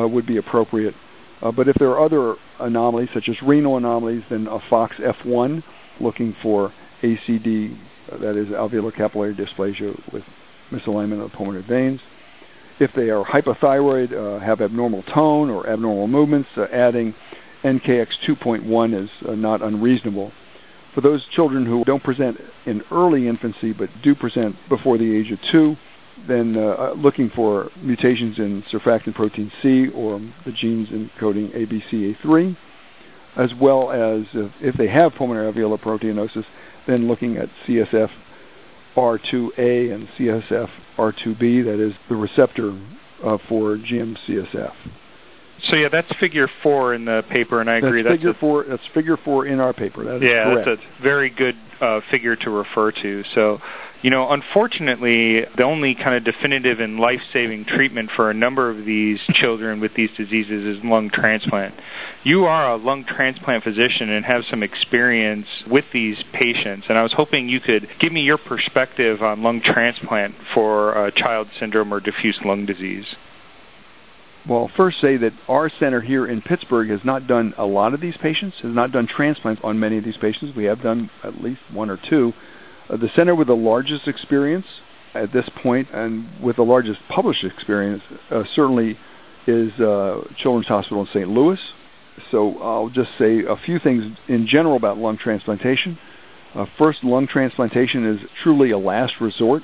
would 0.02 0.26
be 0.26 0.37
appropriate. 0.37 0.94
Uh, 1.42 1.52
but 1.52 1.68
if 1.68 1.76
there 1.78 1.90
are 1.90 2.04
other 2.04 2.37
anomalies, 2.61 3.09
such 3.12 3.24
as 3.28 3.37
renal 3.46 3.76
anomalies, 3.76 4.22
then 4.30 4.46
a 4.46 4.59
FOX 4.70 4.94
F1 5.24 5.62
looking 6.00 6.35
for 6.42 6.72
ACD, 7.02 7.76
uh, 8.11 8.18
that 8.18 8.40
is 8.40 8.48
alveolar 8.48 8.94
capillary 8.96 9.35
dysplasia 9.35 9.94
with 10.12 10.22
misalignment 10.72 11.24
of 11.24 11.30
the 11.30 11.37
pulmonary 11.37 11.64
veins. 11.68 12.00
If 12.80 12.90
they 12.96 13.11
are 13.11 13.24
hypothyroid, 13.24 14.12
uh, 14.12 14.44
have 14.44 14.61
abnormal 14.61 15.04
tone 15.14 15.50
or 15.50 15.68
abnormal 15.68 16.09
movements, 16.09 16.48
uh, 16.57 16.64
adding 16.72 17.14
NKX 17.62 18.07
2.1 18.28 19.04
is 19.04 19.11
uh, 19.28 19.35
not 19.35 19.62
unreasonable. 19.62 20.33
For 20.94 21.00
those 21.00 21.24
children 21.35 21.66
who 21.66 21.85
don't 21.85 22.02
present 22.02 22.37
in 22.66 22.83
early 22.90 23.28
infancy 23.28 23.72
but 23.72 23.88
do 24.02 24.14
present 24.14 24.57
before 24.68 24.96
the 24.96 25.16
age 25.16 25.33
of 25.33 25.38
two, 25.50 25.74
then 26.29 26.55
uh, 26.57 26.61
uh 26.61 26.94
looking 26.94 27.31
for 27.35 27.70
mutations 27.83 28.38
in 28.38 28.62
surfactant 28.72 29.14
protein 29.14 29.50
C 29.62 29.87
or 29.94 30.18
the 30.44 30.53
genes 30.53 30.88
encoding 30.88 31.55
ABCA3, 31.57 32.57
as 33.37 33.50
well 33.61 33.90
as 33.90 34.27
uh, 34.35 34.48
if 34.61 34.77
they 34.77 34.88
have 34.88 35.12
pulmonary 35.16 35.53
alveolar 35.53 35.81
proteinosis, 35.81 36.44
then 36.87 37.09
looking 37.09 37.37
at 37.37 37.48
CSF 37.68 38.09
R2A 38.96 39.94
and 39.94 40.09
CSF 40.18 40.68
R2B, 40.98 41.64
that 41.64 41.85
is 41.85 41.92
the 42.09 42.16
receptor 42.16 42.70
uh, 43.24 43.38
for 43.48 43.77
GM-CSF. 43.77 44.72
So 45.70 45.79
yeah, 45.79 45.88
that's 45.90 46.09
figure 46.20 46.48
four 46.62 46.94
in 46.94 47.07
the 47.07 47.22
paper, 47.31 47.61
and 47.61 47.70
I 47.70 47.79
agree. 47.79 48.03
That's, 48.03 48.12
that's 48.12 48.18
figure 48.18 48.31
a, 48.31 48.40
four. 48.40 48.64
That's 48.68 48.83
figure 48.94 49.16
four 49.24 49.46
in 49.46 49.61
our 49.61 49.72
paper. 49.72 50.05
That 50.05 50.16
is 50.16 50.22
yeah, 50.22 50.44
correct. 50.44 50.68
that's 50.68 51.00
a 51.00 51.03
very 51.03 51.31
good 51.31 51.55
uh, 51.81 52.00
figure 52.11 52.37
to 52.37 52.50
refer 52.50 52.92
to. 52.92 53.22
So, 53.35 53.59
you 54.05 54.11
know, 54.11 54.29
unfortunately, 54.29 55.49
the 55.57 55.62
only 55.64 55.97
kind 55.97 56.14
of 56.14 56.29
definitive 56.29 56.79
and 56.79 57.01
life-saving 57.01 57.64
treatment 57.75 58.11
for 58.14 58.29
a 58.29 58.35
number 58.35 58.69
of 58.69 58.85
these 58.85 59.17
children 59.40 59.81
with 59.81 59.93
these 59.97 60.11
diseases 60.19 60.77
is 60.77 60.85
lung 60.85 61.09
transplant. 61.11 61.75
You 62.23 62.45
are 62.45 62.71
a 62.71 62.77
lung 62.77 63.07
transplant 63.09 63.64
physician 63.64 64.11
and 64.11 64.23
have 64.27 64.43
some 64.51 64.62
experience 64.62 65.47
with 65.67 65.87
these 65.95 66.17
patients, 66.35 66.85
and 66.90 66.99
I 66.99 67.03
was 67.03 67.14
hoping 67.17 67.49
you 67.49 67.61
could 67.64 67.88
give 67.99 68.12
me 68.12 68.21
your 68.21 68.37
perspective 68.37 69.23
on 69.23 69.43
lung 69.43 69.62
transplant 69.64 70.35
for 70.53 71.09
uh, 71.09 71.11
child 71.11 71.47
syndrome 71.59 71.90
or 71.90 72.01
diffuse 72.01 72.38
lung 72.45 72.67
disease. 72.67 73.07
Well, 74.47 74.71
first 74.77 74.99
say 75.01 75.17
that 75.17 75.33
our 75.49 75.71
center 75.81 76.03
here 76.03 76.27
in 76.27 76.43
Pittsburgh 76.43 76.90
has 76.90 77.01
not 77.07 77.27
done 77.27 77.55
a 77.57 77.64
lot 77.64 77.95
of 77.95 78.03
these 78.03 78.19
patients, 78.23 78.57
has 78.62 78.75
not 78.75 78.93
done 78.93 79.09
transplants 79.09 79.62
on 79.64 79.81
many 79.81 79.97
of 79.97 80.05
these 80.05 80.19
patients. 80.21 80.55
We 80.55 80.64
have 80.64 80.83
done 80.83 81.09
at 81.25 81.40
least 81.43 81.61
one 81.73 81.88
or 81.88 81.99
two. 82.11 82.35
Uh, 82.88 82.97
the 82.97 83.09
center 83.16 83.35
with 83.35 83.49
the 83.49 83.55
largest 83.55 84.07
experience 84.07 84.66
at 85.14 85.33
this 85.33 85.44
point 85.62 85.88
and 85.92 86.42
with 86.42 86.57
the 86.57 86.62
largest 86.62 86.99
published 87.14 87.44
experience 87.44 88.03
uh, 88.31 88.42
certainly 88.55 88.99
is 89.47 89.70
uh, 89.81 90.20
Children's 90.42 90.66
Hospital 90.66 91.03
in 91.03 91.09
St. 91.12 91.29
Louis. 91.29 91.59
So 92.31 92.59
I'll 92.59 92.88
just 92.88 93.11
say 93.18 93.40
a 93.49 93.57
few 93.64 93.79
things 93.83 94.05
in 94.29 94.47
general 94.51 94.77
about 94.77 94.99
lung 94.99 95.18
transplantation. 95.23 95.99
Uh, 96.55 96.66
first, 96.79 96.99
lung 97.03 97.27
transplantation 97.31 98.14
is 98.14 98.18
truly 98.42 98.70
a 98.70 98.79
last 98.79 99.12
resort 99.20 99.62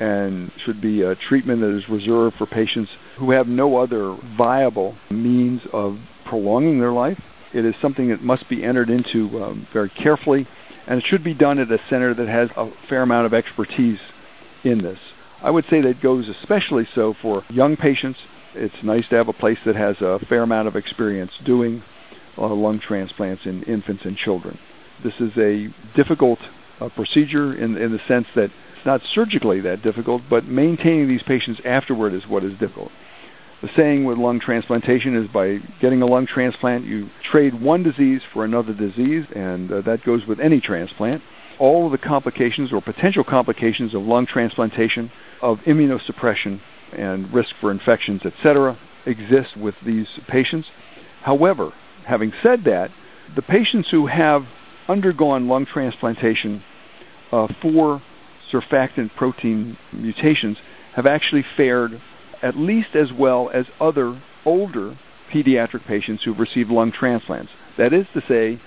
and 0.00 0.50
should 0.66 0.80
be 0.80 1.02
a 1.02 1.14
treatment 1.28 1.60
that 1.60 1.76
is 1.76 1.84
reserved 1.88 2.34
for 2.36 2.46
patients 2.46 2.90
who 3.18 3.30
have 3.30 3.46
no 3.46 3.76
other 3.76 4.16
viable 4.36 4.96
means 5.10 5.60
of 5.72 5.96
prolonging 6.28 6.80
their 6.80 6.92
life. 6.92 7.18
It 7.54 7.64
is 7.64 7.74
something 7.80 8.08
that 8.08 8.20
must 8.20 8.48
be 8.50 8.64
entered 8.64 8.90
into 8.90 9.40
um, 9.40 9.68
very 9.72 9.90
carefully, 10.02 10.48
and 10.86 10.98
it 10.98 11.04
should 11.10 11.24
be 11.24 11.34
done 11.34 11.58
at 11.58 11.70
a 11.70 11.78
center 11.90 12.14
that 12.14 12.28
has 12.28 12.48
a 12.56 12.70
fair 12.88 13.02
amount 13.02 13.26
of 13.26 13.34
expertise 13.34 13.98
in 14.64 14.78
this. 14.82 14.98
I 15.42 15.50
would 15.50 15.64
say 15.70 15.82
that 15.82 16.02
goes 16.02 16.24
especially 16.42 16.88
so 16.94 17.14
for 17.20 17.42
young 17.50 17.76
patients. 17.76 18.18
It's 18.54 18.74
nice 18.84 19.04
to 19.10 19.16
have 19.16 19.28
a 19.28 19.32
place 19.32 19.58
that 19.66 19.76
has 19.76 19.96
a 20.00 20.18
fair 20.28 20.42
amount 20.42 20.68
of 20.68 20.76
experience 20.76 21.32
doing 21.44 21.82
uh, 22.38 22.48
lung 22.48 22.80
transplants 22.86 23.42
in 23.44 23.62
infants 23.64 24.02
and 24.04 24.16
children. 24.16 24.58
This 25.02 25.14
is 25.20 25.30
a 25.36 25.68
difficult 25.96 26.38
uh, 26.80 26.88
procedure 26.94 27.54
in, 27.54 27.76
in 27.76 27.92
the 27.92 27.98
sense 28.08 28.26
that 28.36 28.44
it's 28.44 28.86
not 28.86 29.00
surgically 29.14 29.60
that 29.62 29.82
difficult, 29.82 30.22
but 30.30 30.44
maintaining 30.44 31.08
these 31.08 31.22
patients 31.26 31.60
afterward 31.64 32.14
is 32.14 32.22
what 32.28 32.44
is 32.44 32.52
difficult. 32.58 32.90
The 33.64 33.70
saying 33.78 34.04
with 34.04 34.18
lung 34.18 34.40
transplantation 34.44 35.16
is 35.16 35.26
by 35.32 35.56
getting 35.80 36.02
a 36.02 36.06
lung 36.06 36.26
transplant, 36.26 36.84
you 36.84 37.08
trade 37.32 37.62
one 37.62 37.82
disease 37.82 38.20
for 38.30 38.44
another 38.44 38.74
disease, 38.74 39.24
and 39.34 39.72
uh, 39.72 39.80
that 39.86 40.04
goes 40.04 40.20
with 40.28 40.38
any 40.38 40.60
transplant. 40.60 41.22
All 41.58 41.86
of 41.86 41.92
the 41.92 41.96
complications 41.96 42.74
or 42.74 42.82
potential 42.82 43.24
complications 43.26 43.94
of 43.94 44.02
lung 44.02 44.26
transplantation, 44.30 45.10
of 45.40 45.60
immunosuppression, 45.66 46.60
and 46.92 47.32
risk 47.32 47.48
for 47.58 47.70
infections, 47.70 48.20
etc., 48.26 48.76
exist 49.06 49.56
with 49.56 49.76
these 49.86 50.08
patients. 50.28 50.66
However, 51.24 51.70
having 52.06 52.32
said 52.42 52.64
that, 52.64 52.88
the 53.34 53.40
patients 53.40 53.88
who 53.90 54.08
have 54.08 54.42
undergone 54.90 55.48
lung 55.48 55.64
transplantation 55.72 56.62
uh, 57.32 57.46
for 57.62 58.02
surfactant 58.52 59.08
protein 59.16 59.78
mutations 59.90 60.58
have 60.94 61.06
actually 61.06 61.46
fared 61.56 61.92
at 62.44 62.56
least 62.56 62.88
as 62.94 63.08
well 63.18 63.50
as 63.52 63.64
other 63.80 64.20
older 64.44 64.98
pediatric 65.34 65.86
patients 65.88 66.22
who've 66.24 66.38
received 66.38 66.70
lung 66.70 66.92
transplants. 66.96 67.50
That 67.78 67.94
is 67.94 68.06
to 68.12 68.20
say, 68.28 68.60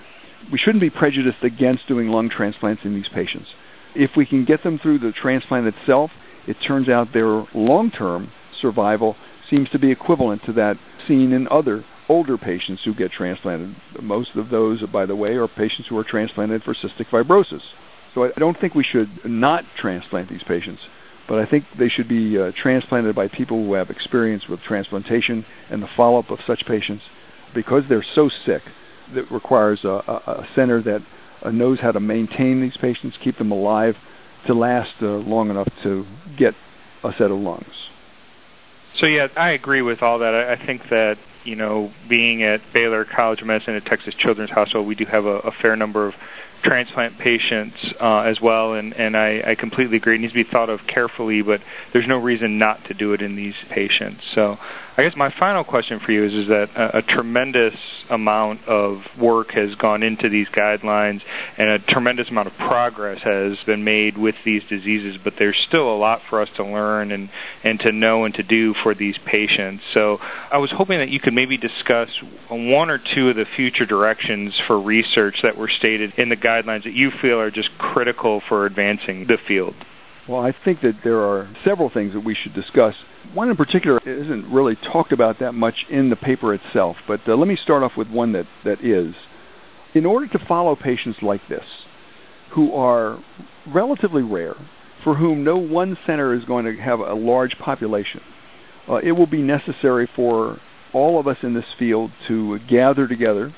we 0.50 0.58
shouldn't 0.58 0.82
be 0.82 0.90
prejudiced 0.90 1.44
against 1.44 1.86
doing 1.86 2.08
lung 2.08 2.28
transplants 2.34 2.82
in 2.84 2.94
these 2.94 3.08
patients. 3.14 3.46
If 3.94 4.10
we 4.16 4.26
can 4.26 4.44
get 4.44 4.64
them 4.64 4.78
through 4.82 4.98
the 4.98 5.12
transplant 5.22 5.66
itself, 5.66 6.10
it 6.46 6.56
turns 6.66 6.88
out 6.88 7.08
their 7.14 7.44
long 7.54 7.90
term 7.96 8.30
survival 8.60 9.16
seems 9.48 9.68
to 9.70 9.78
be 9.78 9.92
equivalent 9.92 10.42
to 10.46 10.52
that 10.54 10.74
seen 11.06 11.32
in 11.32 11.46
other 11.48 11.84
older 12.08 12.36
patients 12.36 12.82
who 12.84 12.94
get 12.94 13.12
transplanted. 13.12 13.76
Most 14.02 14.30
of 14.36 14.50
those, 14.50 14.82
by 14.92 15.06
the 15.06 15.16
way, 15.16 15.30
are 15.30 15.48
patients 15.48 15.86
who 15.88 15.96
are 15.98 16.04
transplanted 16.08 16.62
for 16.64 16.74
cystic 16.74 17.08
fibrosis. 17.12 17.62
So 18.14 18.24
I 18.24 18.30
don't 18.36 18.58
think 18.60 18.74
we 18.74 18.84
should 18.90 19.08
not 19.24 19.64
transplant 19.80 20.30
these 20.30 20.42
patients 20.46 20.80
but 21.28 21.38
I 21.38 21.46
think 21.46 21.64
they 21.78 21.88
should 21.94 22.08
be 22.08 22.38
uh, 22.38 22.52
transplanted 22.60 23.14
by 23.14 23.28
people 23.28 23.64
who 23.64 23.74
have 23.74 23.90
experience 23.90 24.44
with 24.48 24.60
transplantation 24.66 25.44
and 25.70 25.82
the 25.82 25.86
follow 25.96 26.18
up 26.18 26.30
of 26.30 26.38
such 26.46 26.62
patients 26.66 27.02
because 27.54 27.82
they're 27.88 28.06
so 28.14 28.30
sick 28.46 28.62
that 29.14 29.30
requires 29.30 29.80
a, 29.84 29.88
a, 29.88 30.22
a 30.26 30.48
center 30.56 30.82
that 30.82 31.00
uh, 31.44 31.50
knows 31.50 31.78
how 31.80 31.92
to 31.92 32.00
maintain 32.00 32.60
these 32.60 32.76
patients, 32.80 33.16
keep 33.22 33.38
them 33.38 33.52
alive 33.52 33.94
to 34.46 34.54
last 34.54 34.90
uh, 35.02 35.06
long 35.06 35.50
enough 35.50 35.68
to 35.82 36.04
get 36.38 36.54
a 37.04 37.10
set 37.18 37.30
of 37.30 37.38
lungs. 37.38 37.66
So 39.00 39.06
yeah, 39.06 39.28
I 39.36 39.50
agree 39.50 39.82
with 39.82 40.02
all 40.02 40.18
that. 40.20 40.34
I, 40.34 40.54
I 40.54 40.66
think 40.66 40.82
that 40.90 41.14
you 41.44 41.56
know, 41.56 41.90
being 42.08 42.42
at 42.42 42.60
Baylor 42.74 43.04
College 43.04 43.40
of 43.40 43.46
Medicine 43.46 43.74
at 43.74 43.84
Texas 43.86 44.12
Children's 44.22 44.50
Hospital, 44.50 44.84
we 44.84 44.94
do 44.94 45.04
have 45.10 45.24
a, 45.24 45.38
a 45.38 45.50
fair 45.62 45.76
number 45.76 46.06
of 46.06 46.14
transplant 46.64 47.18
patients 47.18 47.76
uh, 48.00 48.20
as 48.20 48.38
well, 48.42 48.74
and, 48.74 48.92
and 48.92 49.16
I, 49.16 49.52
I 49.52 49.54
completely 49.58 49.96
agree. 49.96 50.16
It 50.16 50.20
needs 50.20 50.32
to 50.32 50.44
be 50.44 50.50
thought 50.50 50.70
of 50.70 50.80
carefully, 50.92 51.42
but 51.42 51.60
there's 51.92 52.08
no 52.08 52.16
reason 52.16 52.58
not 52.58 52.84
to 52.88 52.94
do 52.94 53.12
it 53.12 53.22
in 53.22 53.36
these 53.36 53.54
patients. 53.74 54.22
So 54.34 54.56
I 54.98 55.02
guess 55.02 55.12
my 55.16 55.30
final 55.38 55.62
question 55.62 56.00
for 56.04 56.10
you 56.10 56.26
is, 56.26 56.32
is 56.32 56.48
that 56.48 56.66
a, 56.74 56.98
a 56.98 57.02
tremendous 57.02 57.74
amount 58.10 58.66
of 58.66 58.98
work 59.20 59.48
has 59.54 59.74
gone 59.80 60.02
into 60.02 60.28
these 60.28 60.48
guidelines 60.48 61.20
and 61.56 61.68
a 61.68 61.78
tremendous 61.78 62.26
amount 62.30 62.48
of 62.48 62.54
progress 62.56 63.18
has 63.22 63.56
been 63.66 63.84
made 63.84 64.18
with 64.18 64.34
these 64.44 64.62
diseases, 64.68 65.16
but 65.22 65.34
there's 65.38 65.56
still 65.68 65.94
a 65.94 65.96
lot 65.96 66.20
for 66.28 66.42
us 66.42 66.48
to 66.56 66.64
learn 66.64 67.12
and, 67.12 67.28
and 67.62 67.78
to 67.80 67.92
know 67.92 68.24
and 68.24 68.34
to 68.34 68.42
do 68.42 68.74
for 68.82 68.94
these 68.94 69.14
patients. 69.30 69.84
So 69.94 70.18
I 70.50 70.58
was 70.58 70.72
hoping 70.76 70.98
that 70.98 71.10
you 71.10 71.20
could 71.20 71.34
maybe 71.34 71.56
discuss 71.56 72.08
one 72.50 72.90
or 72.90 72.98
two 72.98 73.28
of 73.28 73.36
the 73.36 73.44
future 73.56 73.86
directions 73.86 74.52
for 74.66 74.80
research 74.80 75.36
that 75.42 75.56
were 75.56 75.70
stated 75.78 76.12
in 76.18 76.28
the 76.28 76.36
guidelines 76.48 76.84
that 76.84 76.94
you 76.94 77.10
feel 77.20 77.38
are 77.38 77.50
just 77.50 77.68
critical 77.78 78.40
for 78.48 78.64
advancing 78.64 79.26
the 79.28 79.36
field. 79.46 79.74
Well, 80.28 80.40
I 80.40 80.52
think 80.64 80.80
that 80.82 81.00
there 81.04 81.20
are 81.20 81.50
several 81.66 81.90
things 81.92 82.12
that 82.14 82.20
we 82.20 82.36
should 82.42 82.54
discuss. 82.54 82.94
One 83.34 83.50
in 83.50 83.56
particular 83.56 83.98
isn't 84.04 84.52
really 84.52 84.74
talked 84.92 85.12
about 85.12 85.36
that 85.40 85.52
much 85.52 85.74
in 85.90 86.10
the 86.10 86.16
paper 86.16 86.54
itself, 86.54 86.96
but 87.06 87.20
uh, 87.26 87.34
let 87.34 87.48
me 87.48 87.56
start 87.62 87.82
off 87.82 87.92
with 87.96 88.08
one 88.08 88.32
that, 88.32 88.44
that 88.64 88.84
is. 88.84 89.14
In 89.94 90.04
order 90.04 90.26
to 90.28 90.38
follow 90.46 90.76
patients 90.76 91.18
like 91.22 91.40
this, 91.48 91.64
who 92.54 92.74
are 92.74 93.22
relatively 93.74 94.22
rare, 94.22 94.54
for 95.04 95.16
whom 95.16 95.44
no 95.44 95.56
one 95.56 95.96
center 96.06 96.34
is 96.34 96.44
going 96.44 96.64
to 96.64 96.76
have 96.82 97.00
a 97.00 97.14
large 97.14 97.52
population, 97.62 98.20
uh, 98.88 98.96
it 98.96 99.12
will 99.12 99.26
be 99.26 99.42
necessary 99.42 100.08
for 100.14 100.58
all 100.92 101.20
of 101.20 101.26
us 101.26 101.36
in 101.42 101.54
this 101.54 101.64
field 101.78 102.10
to 102.28 102.58
gather 102.70 103.06
together 103.06 103.54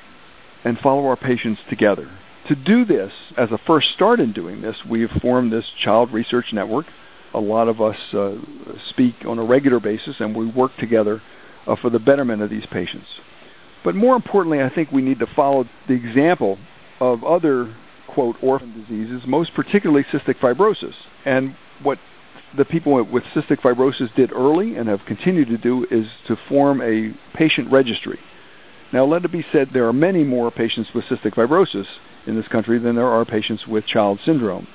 and 0.65 0.77
follow 0.83 1.07
our 1.07 1.17
patients 1.17 1.61
together. 1.69 2.11
To 2.51 2.57
do 2.57 2.85
this, 2.85 3.13
as 3.39 3.49
a 3.53 3.59
first 3.65 3.87
start 3.95 4.19
in 4.19 4.33
doing 4.33 4.61
this, 4.61 4.75
we 4.91 5.03
have 5.03 5.23
formed 5.23 5.53
this 5.53 5.63
Child 5.85 6.13
Research 6.13 6.47
Network. 6.53 6.85
A 7.33 7.39
lot 7.39 7.69
of 7.69 7.81
us 7.81 7.95
uh, 8.13 8.33
speak 8.91 9.15
on 9.25 9.39
a 9.39 9.45
regular 9.45 9.79
basis 9.79 10.17
and 10.19 10.35
we 10.35 10.51
work 10.51 10.73
together 10.81 11.23
uh, 11.69 11.77
for 11.81 11.91
the 11.91 12.01
betterment 12.01 12.43
of 12.43 12.51
these 12.51 12.65
patients. 12.73 13.07
But 13.85 13.95
more 13.95 14.17
importantly, 14.17 14.59
I 14.59 14.75
think 14.75 14.91
we 14.91 15.01
need 15.01 15.21
to 15.21 15.29
follow 15.37 15.63
the 15.87 15.95
example 15.95 16.59
of 16.99 17.23
other, 17.23 17.73
quote, 18.13 18.35
orphan 18.43 18.73
diseases, 18.73 19.23
most 19.29 19.51
particularly 19.55 20.05
cystic 20.13 20.41
fibrosis. 20.43 20.95
And 21.25 21.55
what 21.85 21.99
the 22.59 22.65
people 22.65 22.95
with 23.13 23.23
cystic 23.33 23.61
fibrosis 23.61 24.13
did 24.17 24.33
early 24.33 24.75
and 24.75 24.89
have 24.89 25.07
continued 25.07 25.47
to 25.51 25.57
do 25.57 25.85
is 25.89 26.07
to 26.27 26.35
form 26.49 26.81
a 26.81 27.15
patient 27.39 27.71
registry. 27.71 28.19
Now, 28.93 29.05
let 29.05 29.25
it 29.25 29.31
be 29.31 29.45
said, 29.53 29.69
there 29.73 29.87
are 29.87 29.93
many 29.93 30.25
more 30.25 30.51
patients 30.51 30.89
with 30.93 31.05
cystic 31.05 31.35
fibrosis 31.37 31.85
in 32.31 32.37
this 32.37 32.49
country 32.49 32.79
than 32.79 32.95
there 32.95 33.09
are 33.09 33.25
patients 33.25 33.67
with 33.67 33.85
child 33.87 34.19
syndrome. 34.25 34.67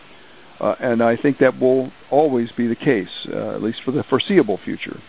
Uh, 0.59 0.75
and 0.79 1.01
I 1.01 1.15
think 1.17 1.39
that 1.39 1.59
will 1.59 1.91
always 2.11 2.49
be 2.55 2.67
the 2.67 2.75
case, 2.75 3.09
uh, 3.33 3.55
at 3.55 3.63
least 3.63 3.79
for 3.83 3.91
the 3.91 4.03
foreseeable 4.09 4.59
future. 4.63 5.01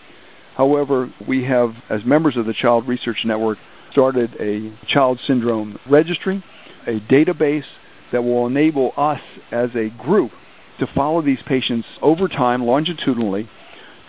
However, 0.57 1.13
we 1.27 1.43
have, 1.43 1.69
as 1.89 2.01
members 2.05 2.35
of 2.37 2.45
the 2.45 2.53
Child 2.59 2.87
Research 2.87 3.17
Network, 3.25 3.57
started 3.91 4.31
a 4.39 4.75
child 4.91 5.19
syndrome 5.27 5.77
registry, 5.89 6.43
a 6.87 6.99
database 7.11 7.67
that 8.11 8.23
will 8.23 8.47
enable 8.47 8.91
us 8.97 9.19
as 9.51 9.69
a 9.75 9.89
group 10.03 10.31
to 10.79 10.87
follow 10.95 11.21
these 11.21 11.39
patients 11.47 11.87
over 12.01 12.27
time 12.27 12.63
longitudinally, 12.63 13.49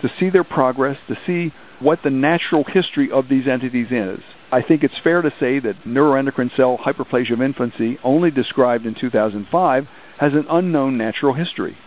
to 0.01 0.07
see 0.19 0.29
their 0.29 0.43
progress, 0.43 0.97
to 1.07 1.15
see 1.25 1.53
what 1.79 1.99
the 2.03 2.09
natural 2.09 2.63
history 2.63 3.09
of 3.11 3.25
these 3.29 3.43
entities 3.51 3.87
is. 3.91 4.19
I 4.51 4.61
think 4.67 4.83
it's 4.83 4.95
fair 5.03 5.21
to 5.21 5.29
say 5.39 5.59
that 5.59 5.83
neuroendocrine 5.85 6.55
cell 6.57 6.79
hyperplasia 6.83 7.33
of 7.33 7.41
infancy, 7.41 7.99
only 8.03 8.31
described 8.31 8.85
in 8.85 8.95
2005, 8.99 9.83
has 10.19 10.31
an 10.33 10.45
unknown 10.49 10.97
natural 10.97 11.35
history. 11.35 11.77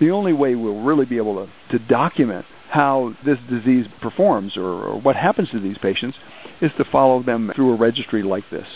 The 0.00 0.10
only 0.10 0.32
way 0.32 0.54
we'll 0.54 0.82
really 0.82 1.04
be 1.04 1.16
able 1.16 1.46
to, 1.46 1.78
to 1.78 1.84
document 1.84 2.46
how 2.70 3.14
this 3.26 3.38
disease 3.50 3.86
performs 4.00 4.56
or, 4.56 4.62
or 4.62 5.00
what 5.00 5.16
happens 5.16 5.50
to 5.50 5.60
these 5.60 5.76
patients 5.82 6.16
is 6.62 6.70
to 6.78 6.84
follow 6.90 7.22
them 7.22 7.50
through 7.54 7.74
a 7.74 7.78
registry 7.78 8.22
like 8.22 8.44
this. 8.50 8.66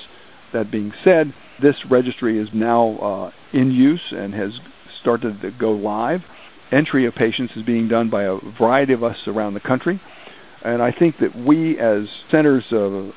That 0.52 0.70
being 0.70 0.92
said, 1.04 1.32
this 1.62 1.76
registry 1.90 2.40
is 2.40 2.48
now 2.52 2.98
uh, 2.98 3.30
in 3.56 3.70
use 3.70 4.02
and 4.10 4.34
has 4.34 4.50
started 5.00 5.40
to 5.42 5.50
go 5.52 5.70
live. 5.70 6.20
Entry 6.72 7.06
of 7.06 7.14
patients 7.14 7.52
is 7.56 7.64
being 7.64 7.88
done 7.88 8.10
by 8.10 8.24
a 8.24 8.36
variety 8.58 8.92
of 8.92 9.04
us 9.04 9.16
around 9.28 9.54
the 9.54 9.60
country. 9.60 10.00
And 10.64 10.82
I 10.82 10.90
think 10.90 11.16
that 11.20 11.36
we, 11.36 11.78
as 11.78 12.08
centers 12.30 12.64
uh, 12.72 13.12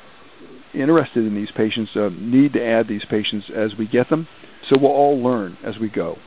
interested 0.74 1.26
in 1.26 1.36
these 1.36 1.50
patients, 1.56 1.92
uh, 1.96 2.10
need 2.20 2.54
to 2.54 2.64
add 2.64 2.88
these 2.88 3.04
patients 3.10 3.46
as 3.56 3.72
we 3.78 3.88
get 3.88 4.10
them. 4.10 4.28
So 4.70 4.78
we'll 4.80 4.92
all 4.92 5.22
learn 5.22 5.58
as 5.66 5.76
we 5.80 5.90
go. 5.90 6.18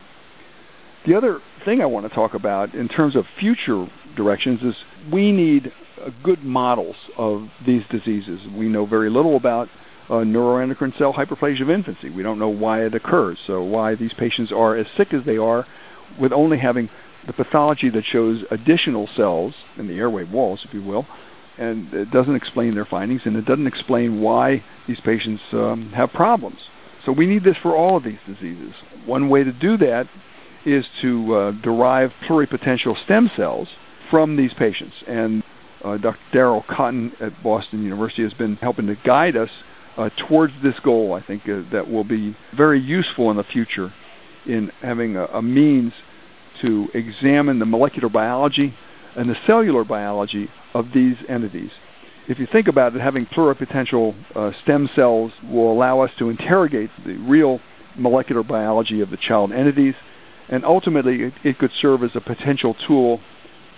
The 1.05 1.15
other 1.15 1.39
thing 1.65 1.81
I 1.81 1.85
want 1.85 2.07
to 2.07 2.13
talk 2.13 2.33
about 2.33 2.73
in 2.73 2.87
terms 2.87 3.15
of 3.15 3.25
future 3.39 3.87
directions 4.15 4.61
is 4.61 4.73
we 5.11 5.31
need 5.31 5.67
uh, 6.01 6.09
good 6.23 6.43
models 6.43 6.95
of 7.17 7.47
these 7.65 7.81
diseases. 7.91 8.39
We 8.57 8.69
know 8.69 8.85
very 8.85 9.09
little 9.09 9.35
about 9.35 9.67
uh, 10.09 10.15
neuroendocrine 10.15 10.97
cell 10.97 11.13
hyperplasia 11.13 11.61
of 11.61 11.69
infancy. 11.69 12.09
We 12.09 12.23
don't 12.23 12.39
know 12.39 12.49
why 12.49 12.85
it 12.85 12.95
occurs, 12.95 13.37
so 13.47 13.61
why 13.63 13.95
these 13.95 14.11
patients 14.17 14.51
are 14.55 14.77
as 14.77 14.85
sick 14.97 15.09
as 15.13 15.25
they 15.25 15.37
are 15.37 15.65
with 16.19 16.31
only 16.31 16.57
having 16.59 16.89
the 17.25 17.33
pathology 17.33 17.89
that 17.89 18.03
shows 18.11 18.43
additional 18.51 19.07
cells 19.15 19.53
in 19.77 19.87
the 19.87 19.93
airway 19.93 20.23
walls, 20.23 20.59
if 20.67 20.73
you 20.73 20.83
will, 20.83 21.05
and 21.57 21.93
it 21.93 22.11
doesn't 22.11 22.35
explain 22.35 22.75
their 22.75 22.85
findings, 22.85 23.21
and 23.25 23.35
it 23.35 23.45
doesn't 23.45 23.67
explain 23.67 24.21
why 24.21 24.63
these 24.87 24.99
patients 25.05 25.41
um, 25.53 25.91
have 25.95 26.09
problems. 26.11 26.57
So 27.05 27.11
we 27.11 27.25
need 27.25 27.43
this 27.43 27.55
for 27.61 27.75
all 27.75 27.97
of 27.97 28.03
these 28.03 28.19
diseases. 28.25 28.73
One 29.05 29.29
way 29.29 29.43
to 29.43 29.51
do 29.51 29.77
that 29.77 30.05
is 30.65 30.85
to 31.01 31.35
uh, 31.35 31.51
derive 31.61 32.11
pluripotential 32.29 32.95
stem 33.03 33.29
cells 33.35 33.67
from 34.09 34.37
these 34.37 34.51
patients, 34.57 34.95
and 35.07 35.43
uh, 35.83 35.97
Dr. 35.97 36.19
Darrell 36.31 36.63
Kotton 36.69 37.11
at 37.21 37.43
Boston 37.43 37.83
University 37.83 38.23
has 38.23 38.33
been 38.33 38.55
helping 38.55 38.87
to 38.87 38.95
guide 39.05 39.35
us 39.35 39.49
uh, 39.97 40.09
towards 40.27 40.53
this 40.63 40.75
goal. 40.83 41.13
I 41.13 41.25
think 41.25 41.43
uh, 41.43 41.69
that 41.71 41.89
will 41.89 42.03
be 42.03 42.35
very 42.55 42.79
useful 42.79 43.31
in 43.31 43.37
the 43.37 43.43
future 43.43 43.93
in 44.45 44.71
having 44.81 45.17
a, 45.17 45.25
a 45.25 45.41
means 45.41 45.91
to 46.61 46.87
examine 46.93 47.59
the 47.59 47.65
molecular 47.65 48.09
biology 48.09 48.73
and 49.15 49.29
the 49.29 49.35
cellular 49.45 49.83
biology 49.83 50.47
of 50.73 50.85
these 50.93 51.15
entities. 51.29 51.69
If 52.27 52.39
you 52.39 52.47
think 52.51 52.67
about 52.67 52.95
it, 52.95 53.01
having 53.01 53.25
pluripotential 53.25 54.13
uh, 54.35 54.51
stem 54.63 54.89
cells 54.95 55.31
will 55.43 55.71
allow 55.71 56.01
us 56.01 56.09
to 56.19 56.29
interrogate 56.29 56.89
the 57.05 57.17
real 57.17 57.59
molecular 57.97 58.43
biology 58.43 59.01
of 59.01 59.09
the 59.09 59.17
child 59.17 59.51
entities, 59.51 59.93
and 60.49 60.63
ultimately 60.63 61.15
it, 61.23 61.33
it 61.43 61.59
could 61.59 61.71
serve 61.81 62.03
as 62.03 62.11
a 62.15 62.21
potential 62.21 62.75
tool 62.87 63.19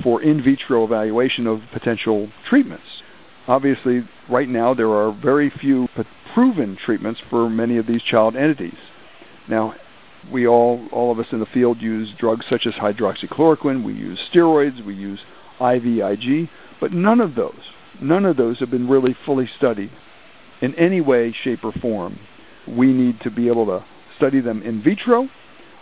for 0.03 0.21
in 0.21 0.43
vitro 0.43 0.83
evaluation 0.83 1.47
of 1.47 1.59
potential 1.73 2.29
treatments. 2.49 2.83
Obviously, 3.47 4.07
right 4.29 4.49
now 4.49 4.73
there 4.73 4.89
are 4.89 5.11
very 5.11 5.51
few 5.61 5.87
proven 6.33 6.77
treatments 6.85 7.19
for 7.29 7.49
many 7.49 7.77
of 7.77 7.87
these 7.87 8.01
child 8.03 8.35
entities. 8.35 8.77
Now, 9.49 9.73
we 10.31 10.47
all, 10.47 10.87
all 10.91 11.11
of 11.11 11.19
us 11.19 11.25
in 11.31 11.39
the 11.39 11.45
field 11.53 11.81
use 11.81 12.09
drugs 12.19 12.45
such 12.49 12.63
as 12.67 12.73
hydroxychloroquine, 12.73 13.85
we 13.85 13.93
use 13.93 14.19
steroids, 14.33 14.85
we 14.85 14.93
use 14.93 15.19
IVIG, 15.59 16.49
but 16.81 16.91
none 16.91 17.19
of 17.21 17.35
those, 17.35 17.59
none 18.01 18.25
of 18.25 18.37
those 18.37 18.59
have 18.59 18.71
been 18.71 18.87
really 18.87 19.15
fully 19.25 19.49
studied 19.57 19.91
in 20.61 20.73
any 20.75 21.01
way, 21.01 21.35
shape, 21.43 21.59
or 21.63 21.73
form. 21.81 22.17
We 22.67 22.87
need 22.87 23.19
to 23.23 23.31
be 23.31 23.47
able 23.47 23.65
to 23.67 23.85
study 24.17 24.41
them 24.41 24.61
in 24.63 24.81
vitro. 24.83 25.27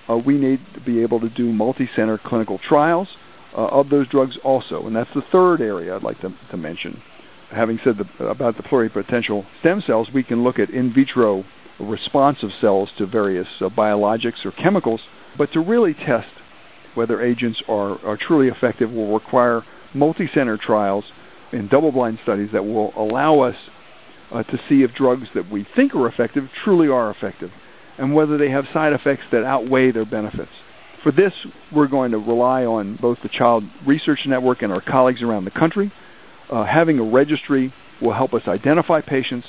Uh, 0.09 0.17
we 0.17 0.37
need 0.37 0.59
to 0.75 0.81
be 0.81 1.01
able 1.01 1.19
to 1.21 1.29
do 1.29 1.53
multi-center 1.53 2.19
clinical 2.23 2.59
trials 2.67 3.07
uh, 3.55 3.67
of 3.67 3.89
those 3.89 4.07
drugs 4.09 4.35
also, 4.43 4.85
and 4.85 4.95
that's 4.95 5.09
the 5.15 5.21
third 5.31 5.61
area 5.61 5.95
I'd 5.95 6.03
like 6.03 6.19
to, 6.21 6.29
to 6.51 6.57
mention. 6.57 7.01
Having 7.55 7.79
said 7.83 7.93
the, 7.97 8.25
about 8.25 8.57
the 8.57 8.63
pluripotential 8.63 9.43
stem 9.59 9.81
cells, 9.85 10.09
we 10.13 10.23
can 10.23 10.43
look 10.43 10.59
at 10.59 10.69
in 10.69 10.93
vitro 10.93 11.43
responsive 11.79 12.49
cells 12.61 12.89
to 12.97 13.05
various 13.05 13.47
uh, 13.61 13.69
biologics 13.69 14.45
or 14.45 14.51
chemicals, 14.51 15.01
but 15.37 15.51
to 15.53 15.59
really 15.59 15.93
test 15.93 16.27
whether 16.95 17.21
agents 17.21 17.59
are, 17.67 17.99
are 18.05 18.17
truly 18.27 18.47
effective 18.47 18.91
will 18.91 19.13
require 19.13 19.63
multi-center 19.95 20.59
trials 20.63 21.03
and 21.51 21.69
double-blind 21.69 22.19
studies 22.23 22.49
that 22.53 22.63
will 22.63 22.93
allow 22.95 23.41
us 23.41 23.55
uh, 24.33 24.43
to 24.43 24.57
see 24.69 24.83
if 24.83 24.91
drugs 24.97 25.27
that 25.35 25.49
we 25.51 25.65
think 25.75 25.93
are 25.95 26.07
effective 26.07 26.43
truly 26.63 26.87
are 26.87 27.11
effective 27.11 27.49
and 27.97 28.13
whether 28.13 28.37
they 28.37 28.49
have 28.49 28.65
side 28.73 28.93
effects 28.93 29.23
that 29.31 29.43
outweigh 29.43 29.91
their 29.91 30.05
benefits. 30.05 30.49
For 31.03 31.11
this, 31.11 31.33
we're 31.75 31.87
going 31.87 32.11
to 32.11 32.17
rely 32.17 32.63
on 32.63 32.97
both 32.99 33.17
the 33.21 33.29
Child 33.29 33.63
Research 33.85 34.19
Network 34.25 34.61
and 34.61 34.71
our 34.71 34.81
colleagues 34.81 35.21
around 35.21 35.45
the 35.45 35.51
country. 35.51 35.91
Uh, 36.51 36.65
having 36.65 36.97
a 36.97 37.03
registry 37.03 37.73
will 38.01 38.13
help 38.13 38.33
us 38.33 38.41
identify 38.47 39.01
patients. 39.01 39.45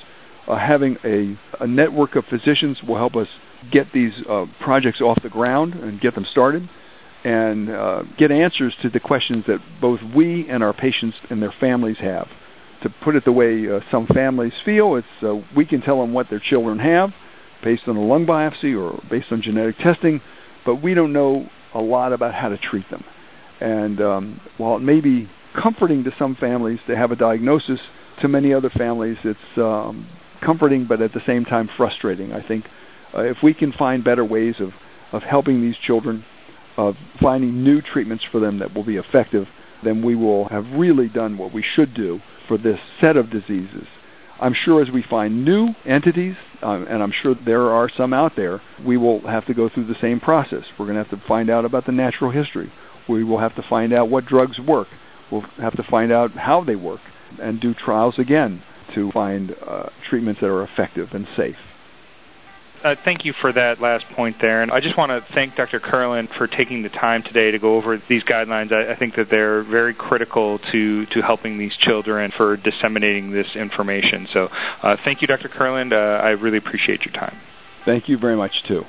Uh, 0.46 0.58
having 0.58 0.96
a, 1.04 1.38
a, 1.62 1.66
network 1.66 2.16
of 2.16 2.24
physicians 2.28 2.76
will 2.86 2.98
help 2.98 3.16
us 3.16 3.26
get 3.72 3.86
these 3.94 4.12
uh, 4.28 4.44
projects 4.62 5.00
off 5.00 5.18
the 5.22 5.30
ground 5.30 5.72
and 5.72 6.00
get 6.00 6.14
them 6.14 6.26
started 6.30 6.68
and 7.24 7.70
uh, 7.70 8.02
get 8.18 8.30
answers 8.30 8.74
to 8.82 8.90
the 8.90 9.00
questions 9.00 9.44
that 9.46 9.58
both 9.80 10.00
we 10.14 10.46
and 10.50 10.62
our 10.62 10.74
patients 10.74 11.16
and 11.30 11.40
their 11.40 11.54
families 11.58 11.96
have. 11.98 12.26
To 12.82 12.90
put 13.02 13.16
it 13.16 13.24
the 13.24 13.32
way 13.32 13.64
uh, 13.66 13.80
some 13.90 14.06
families 14.14 14.52
feel, 14.66 14.96
it's 14.96 15.06
uh, 15.22 15.36
we 15.56 15.64
can 15.64 15.80
tell 15.80 16.00
them 16.00 16.12
what 16.12 16.26
their 16.28 16.42
children 16.50 16.78
have 16.78 17.10
based 17.64 17.82
on 17.86 17.96
a 17.96 18.02
lung 18.02 18.26
biopsy 18.26 18.78
or 18.78 19.02
based 19.10 19.28
on 19.30 19.40
genetic 19.42 19.76
testing, 19.78 20.20
but 20.66 20.82
we 20.82 20.92
don't 20.92 21.14
know 21.14 21.46
a 21.74 21.80
lot 21.80 22.12
about 22.12 22.34
how 22.34 22.50
to 22.50 22.58
treat 22.58 22.84
them. 22.90 23.02
And 23.60 24.00
um, 24.02 24.40
while 24.58 24.76
it 24.76 24.80
may 24.80 25.00
be 25.00 25.30
comforting 25.62 26.04
to 26.04 26.10
some 26.18 26.36
families 26.38 26.78
to 26.88 26.94
have 26.94 27.10
a 27.10 27.16
diagnosis, 27.16 27.78
to 28.20 28.28
many 28.28 28.52
other 28.52 28.70
families 28.76 29.16
it's 29.24 29.38
um, 29.56 30.06
comforting, 30.44 30.86
but 30.88 31.00
at 31.00 31.12
the 31.12 31.20
same 31.26 31.44
time 31.44 31.68
frustrating. 31.76 32.32
I 32.32 32.46
think 32.46 32.64
uh, 33.16 33.22
if 33.22 33.38
we 33.42 33.54
can 33.54 33.72
find 33.72 34.04
better 34.04 34.24
ways 34.24 34.54
of 34.60 34.70
of 35.12 35.22
helping 35.22 35.62
these 35.62 35.76
children 35.86 36.24
of 36.76 36.94
finding 37.22 37.62
new 37.62 37.80
treatments 37.80 38.24
for 38.32 38.40
them 38.40 38.58
that 38.58 38.74
will 38.74 38.84
be 38.84 38.96
effective, 38.96 39.44
then 39.84 40.04
we 40.04 40.16
will 40.16 40.48
have 40.48 40.64
really 40.76 41.08
done 41.08 41.38
what 41.38 41.54
we 41.54 41.64
should 41.76 41.94
do 41.94 42.18
for 42.48 42.58
this 42.58 42.78
set 43.00 43.16
of 43.16 43.30
diseases. 43.30 43.86
I'm 44.40 44.54
sure 44.64 44.82
as 44.82 44.88
we 44.92 45.04
find 45.08 45.44
new 45.44 45.68
entities, 45.86 46.34
um, 46.62 46.86
and 46.90 47.00
I'm 47.00 47.12
sure 47.22 47.36
there 47.46 47.70
are 47.70 47.88
some 47.96 48.12
out 48.12 48.32
there, 48.36 48.60
we 48.84 48.96
will 48.96 49.20
have 49.28 49.46
to 49.46 49.54
go 49.54 49.70
through 49.72 49.86
the 49.86 49.94
same 50.02 50.18
process. 50.18 50.64
We're 50.76 50.86
going 50.86 50.96
to 50.96 51.08
have 51.08 51.18
to 51.18 51.28
find 51.28 51.48
out 51.48 51.64
about 51.64 51.86
the 51.86 51.92
natural 51.92 52.32
history. 52.32 52.72
We 53.08 53.22
will 53.22 53.38
have 53.38 53.54
to 53.54 53.62
find 53.70 53.92
out 53.92 54.10
what 54.10 54.26
drugs 54.26 54.58
work. 54.58 54.88
We'll 55.30 55.44
have 55.60 55.76
to 55.76 55.84
find 55.88 56.10
out 56.10 56.32
how 56.32 56.64
they 56.66 56.74
work 56.74 57.00
and 57.40 57.60
do 57.60 57.72
trials 57.72 58.14
again 58.18 58.62
to 58.94 59.10
find 59.10 59.54
uh, 59.66 59.88
treatments 60.08 60.40
that 60.40 60.48
are 60.48 60.62
effective 60.62 61.12
and 61.12 61.26
safe 61.36 61.56
uh, 62.84 62.94
thank 63.02 63.24
you 63.24 63.32
for 63.40 63.50
that 63.52 63.80
last 63.80 64.04
point 64.14 64.36
there. 64.40 64.62
And 64.62 64.70
I 64.70 64.80
just 64.80 64.96
want 64.96 65.10
to 65.10 65.32
thank 65.32 65.56
Dr. 65.56 65.80
Kurland 65.80 66.28
for 66.36 66.46
taking 66.46 66.82
the 66.82 66.90
time 66.90 67.22
today 67.22 67.50
to 67.50 67.58
go 67.58 67.76
over 67.76 68.00
these 68.08 68.22
guidelines. 68.24 68.72
I, 68.72 68.92
I 68.92 68.96
think 68.96 69.16
that 69.16 69.30
they're 69.30 69.62
very 69.62 69.94
critical 69.94 70.58
to, 70.70 71.06
to 71.06 71.22
helping 71.22 71.56
these 71.56 71.74
children 71.80 72.30
for 72.36 72.58
disseminating 72.58 73.30
this 73.30 73.46
information. 73.56 74.28
So 74.32 74.48
uh, 74.82 74.96
thank 75.02 75.22
you, 75.22 75.26
Dr. 75.26 75.48
Kurland. 75.48 75.92
Uh, 75.92 76.22
I 76.22 76.30
really 76.30 76.58
appreciate 76.58 77.06
your 77.06 77.14
time. 77.14 77.36
Thank 77.86 78.08
you 78.08 78.18
very 78.18 78.36
much, 78.36 78.52
too. 78.68 78.84